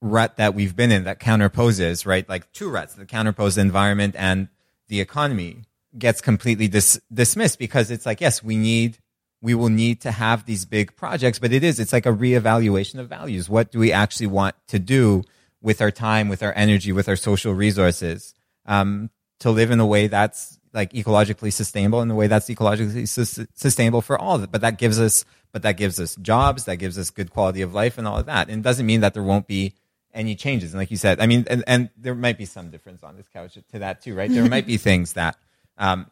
[0.00, 2.28] rut that we've been in that counterposes, right?
[2.28, 4.48] Like two ruts, the counterpose environment and
[4.88, 5.64] the economy
[5.96, 8.98] gets completely dis- dismissed because it's like, yes, we need,
[9.42, 12.98] we will need to have these big projects, but it is, it's like a reevaluation
[12.98, 13.48] of values.
[13.48, 15.24] What do we actually want to do
[15.60, 18.34] with our time, with our energy, with our social resources,
[18.66, 23.08] um, to live in a way that's like ecologically sustainable in a way that's ecologically
[23.08, 24.50] sus- sustainable for all of it.
[24.50, 27.74] But that gives us, but that gives us jobs, that gives us good quality of
[27.74, 28.48] life and all of that.
[28.48, 29.74] And it doesn't mean that there won't be
[30.12, 30.72] any changes.
[30.72, 33.28] And like you said, I mean, and, and there might be some difference on this
[33.28, 34.30] couch to that too, right?
[34.30, 35.36] There might be things that,
[35.76, 36.10] um,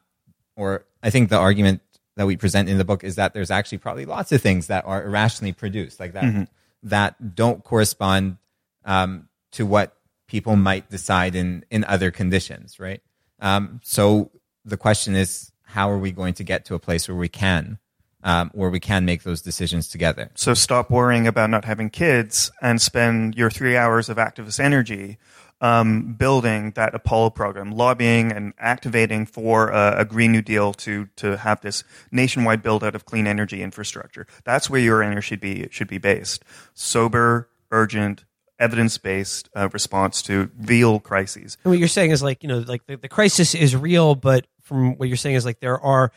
[0.56, 1.80] or I think the argument
[2.16, 4.86] that we present in the book is that there's actually probably lots of things that
[4.86, 6.48] are irrationally produced, like that,
[6.82, 8.38] that don't correspond
[8.84, 9.96] um, to what
[10.26, 13.02] people might decide in in other conditions, right?
[13.40, 14.30] Um, so
[14.66, 17.78] the question is, how are we going to get to a place where we can,
[18.22, 20.30] um, where we can make those decisions together?
[20.34, 25.18] So stop worrying about not having kids and spend your three hours of activist energy
[25.60, 31.08] um, building that Apollo program, lobbying and activating for a, a Green New Deal to
[31.16, 34.26] to have this nationwide build out of clean energy infrastructure.
[34.44, 36.44] That's where your energy should be should be based.
[36.74, 38.24] Sober, urgent,
[38.58, 41.56] evidence based uh, response to real crises.
[41.64, 44.46] And what you're saying is like you know like the, the crisis is real, but
[44.66, 46.12] from what you're saying is like there are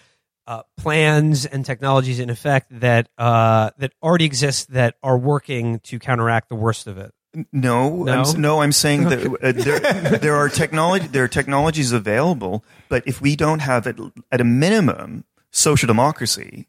[0.47, 5.99] uh, plans and technologies in effect that uh, that already exist that are working to
[5.99, 7.13] counteract the worst of it.
[7.53, 8.23] No, No?
[8.23, 13.07] I'm, no, I'm saying that uh, there, there are technology, there are technologies available, but
[13.07, 13.97] if we don't have it
[14.31, 16.67] at a minimum social democracy,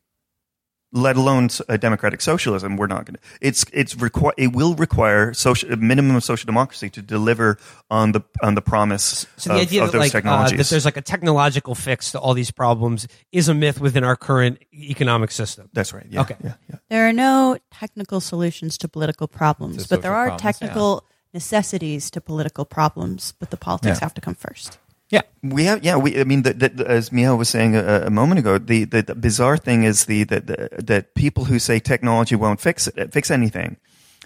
[0.92, 3.20] let alone s- uh, democratic socialism, we're not going to.
[3.40, 7.58] It's it's requi- It will require social a minimum of social democracy to deliver
[7.90, 10.66] on the on the promise So the of, idea of that those like uh, that
[10.68, 14.58] there's like a technological fix to all these problems is a myth within our current
[14.74, 15.68] economic system.
[15.72, 16.06] That's right.
[16.10, 16.36] Yeah, Okay.
[16.42, 16.54] Yeah.
[16.68, 16.76] Yeah.
[16.88, 22.10] There are no technical solutions to political problems, To but there are problems, technical necessities
[22.10, 24.04] to political problems, but the politics Yeah.
[24.04, 24.78] have to come first.
[25.10, 25.96] Yeah, We have, yeah.
[25.96, 29.02] We, I mean, the, the, as Michal was saying a, a moment ago, the, the,
[29.02, 33.12] the bizarre thing is the, the, the that people who say technology won't fix it,
[33.12, 33.76] fix anything,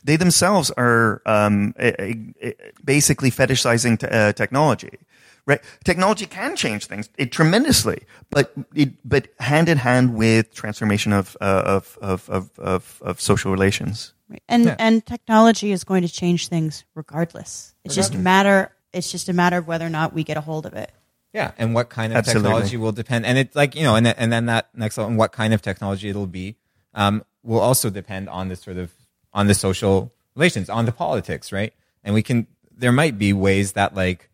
[0.05, 2.53] they themselves are um, eh, eh,
[2.85, 4.99] basically fetishizing t- uh, technology.
[5.47, 5.61] Right?
[5.85, 11.37] Technology can change things it, tremendously, but it, but hand in hand with transformation of
[11.41, 14.15] uh, of, of, of of of social relations.
[14.29, 14.43] Right.
[14.49, 14.77] And Yeah.
[14.79, 17.75] and technology is going to change things regardless.
[17.85, 20.41] It's just a matter it's just a matter of whether or not we get a
[20.41, 20.93] hold of it.
[21.33, 22.49] Yeah, and what kind of Absolutely.
[22.49, 25.19] technology will depend, and it's like you know, and and then that next level, and
[25.19, 26.57] what kind of technology it'll be,
[26.95, 28.93] um, will also depend on the sort of
[29.33, 31.75] on the social relations, on the politics, right?
[32.05, 32.47] And we can
[32.77, 34.31] there might be ways that like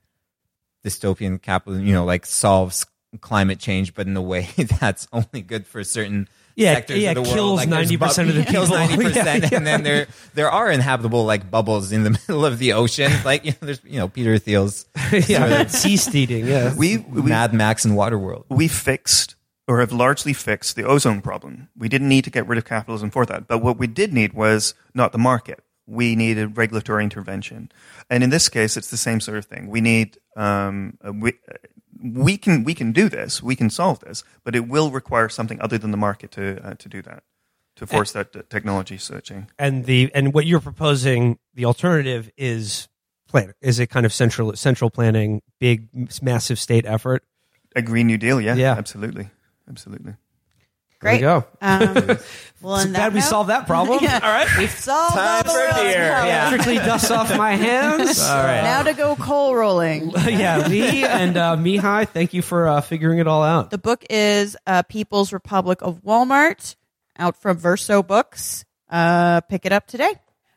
[0.84, 2.86] dystopian capitalism, you know, like solves
[3.20, 4.48] climate change, but in a way
[4.80, 7.34] that's only good for certain Yeah, sectors yeah, of the world.
[7.34, 9.56] kills Like, 90% of the kills ninety percent, Yeah, yeah.
[9.58, 13.10] and then there there are inhabitable like bubbles in the middle of the ocean.
[13.24, 16.46] Like you know, there's you know Peter Thiel's yeah, seasteading.
[16.46, 18.44] Yeah, We, we Mad Max and Waterworld.
[18.50, 19.36] we fixed
[19.68, 21.68] or have largely fixed the ozone problem.
[21.78, 23.46] We didn't need to get rid of capitalism for that.
[23.46, 25.60] But what we did need was not the market.
[25.86, 27.70] We needed regulatory intervention.
[28.08, 29.68] And in this case, it's the same sort of thing.
[29.68, 31.54] We need, um, uh, we, uh,
[32.02, 33.42] we can, we can do this.
[33.42, 36.74] We can solve this, but it will require something other than the market to, uh,
[36.74, 37.22] to do that,
[37.76, 39.48] to force that uh, technology switching.
[39.58, 42.88] and the and what you're proposing, the alternative is
[43.28, 45.88] plan is a kind of central central planning, big
[46.22, 47.22] massive state effort.
[47.76, 48.72] A Green New Deal, yeah, Yeah.
[48.76, 49.30] absolutely.
[49.68, 50.14] Absolutely.
[51.02, 51.20] There you Great.
[51.20, 51.44] go.
[51.62, 54.00] Um, well, So on glad that we note- solved that problem.
[54.02, 54.20] Yeah.
[54.22, 54.48] All right.
[54.58, 55.94] We've solved Time all the for beer.
[55.94, 56.46] Yeah.
[56.48, 58.20] Strictly dust off my hands.
[58.22, 58.62] All right.
[58.62, 60.10] Now to go coal rolling.
[60.10, 63.70] yeah, Leigh and uh, Michal, thank you for uh, figuring it all out.
[63.70, 66.76] The book is uh, People's Republic of Walmart,
[67.18, 68.64] out from Verso Books.
[68.90, 70.12] Uh, pick it up today.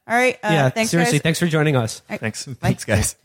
[0.06, 0.36] All right.
[0.44, 1.24] Uh, yeah, thanks, seriously, guys.
[1.24, 2.02] thanks for joining us.
[2.10, 2.46] Thanks.
[2.46, 2.54] Bye.
[2.60, 3.16] Thanks, guys.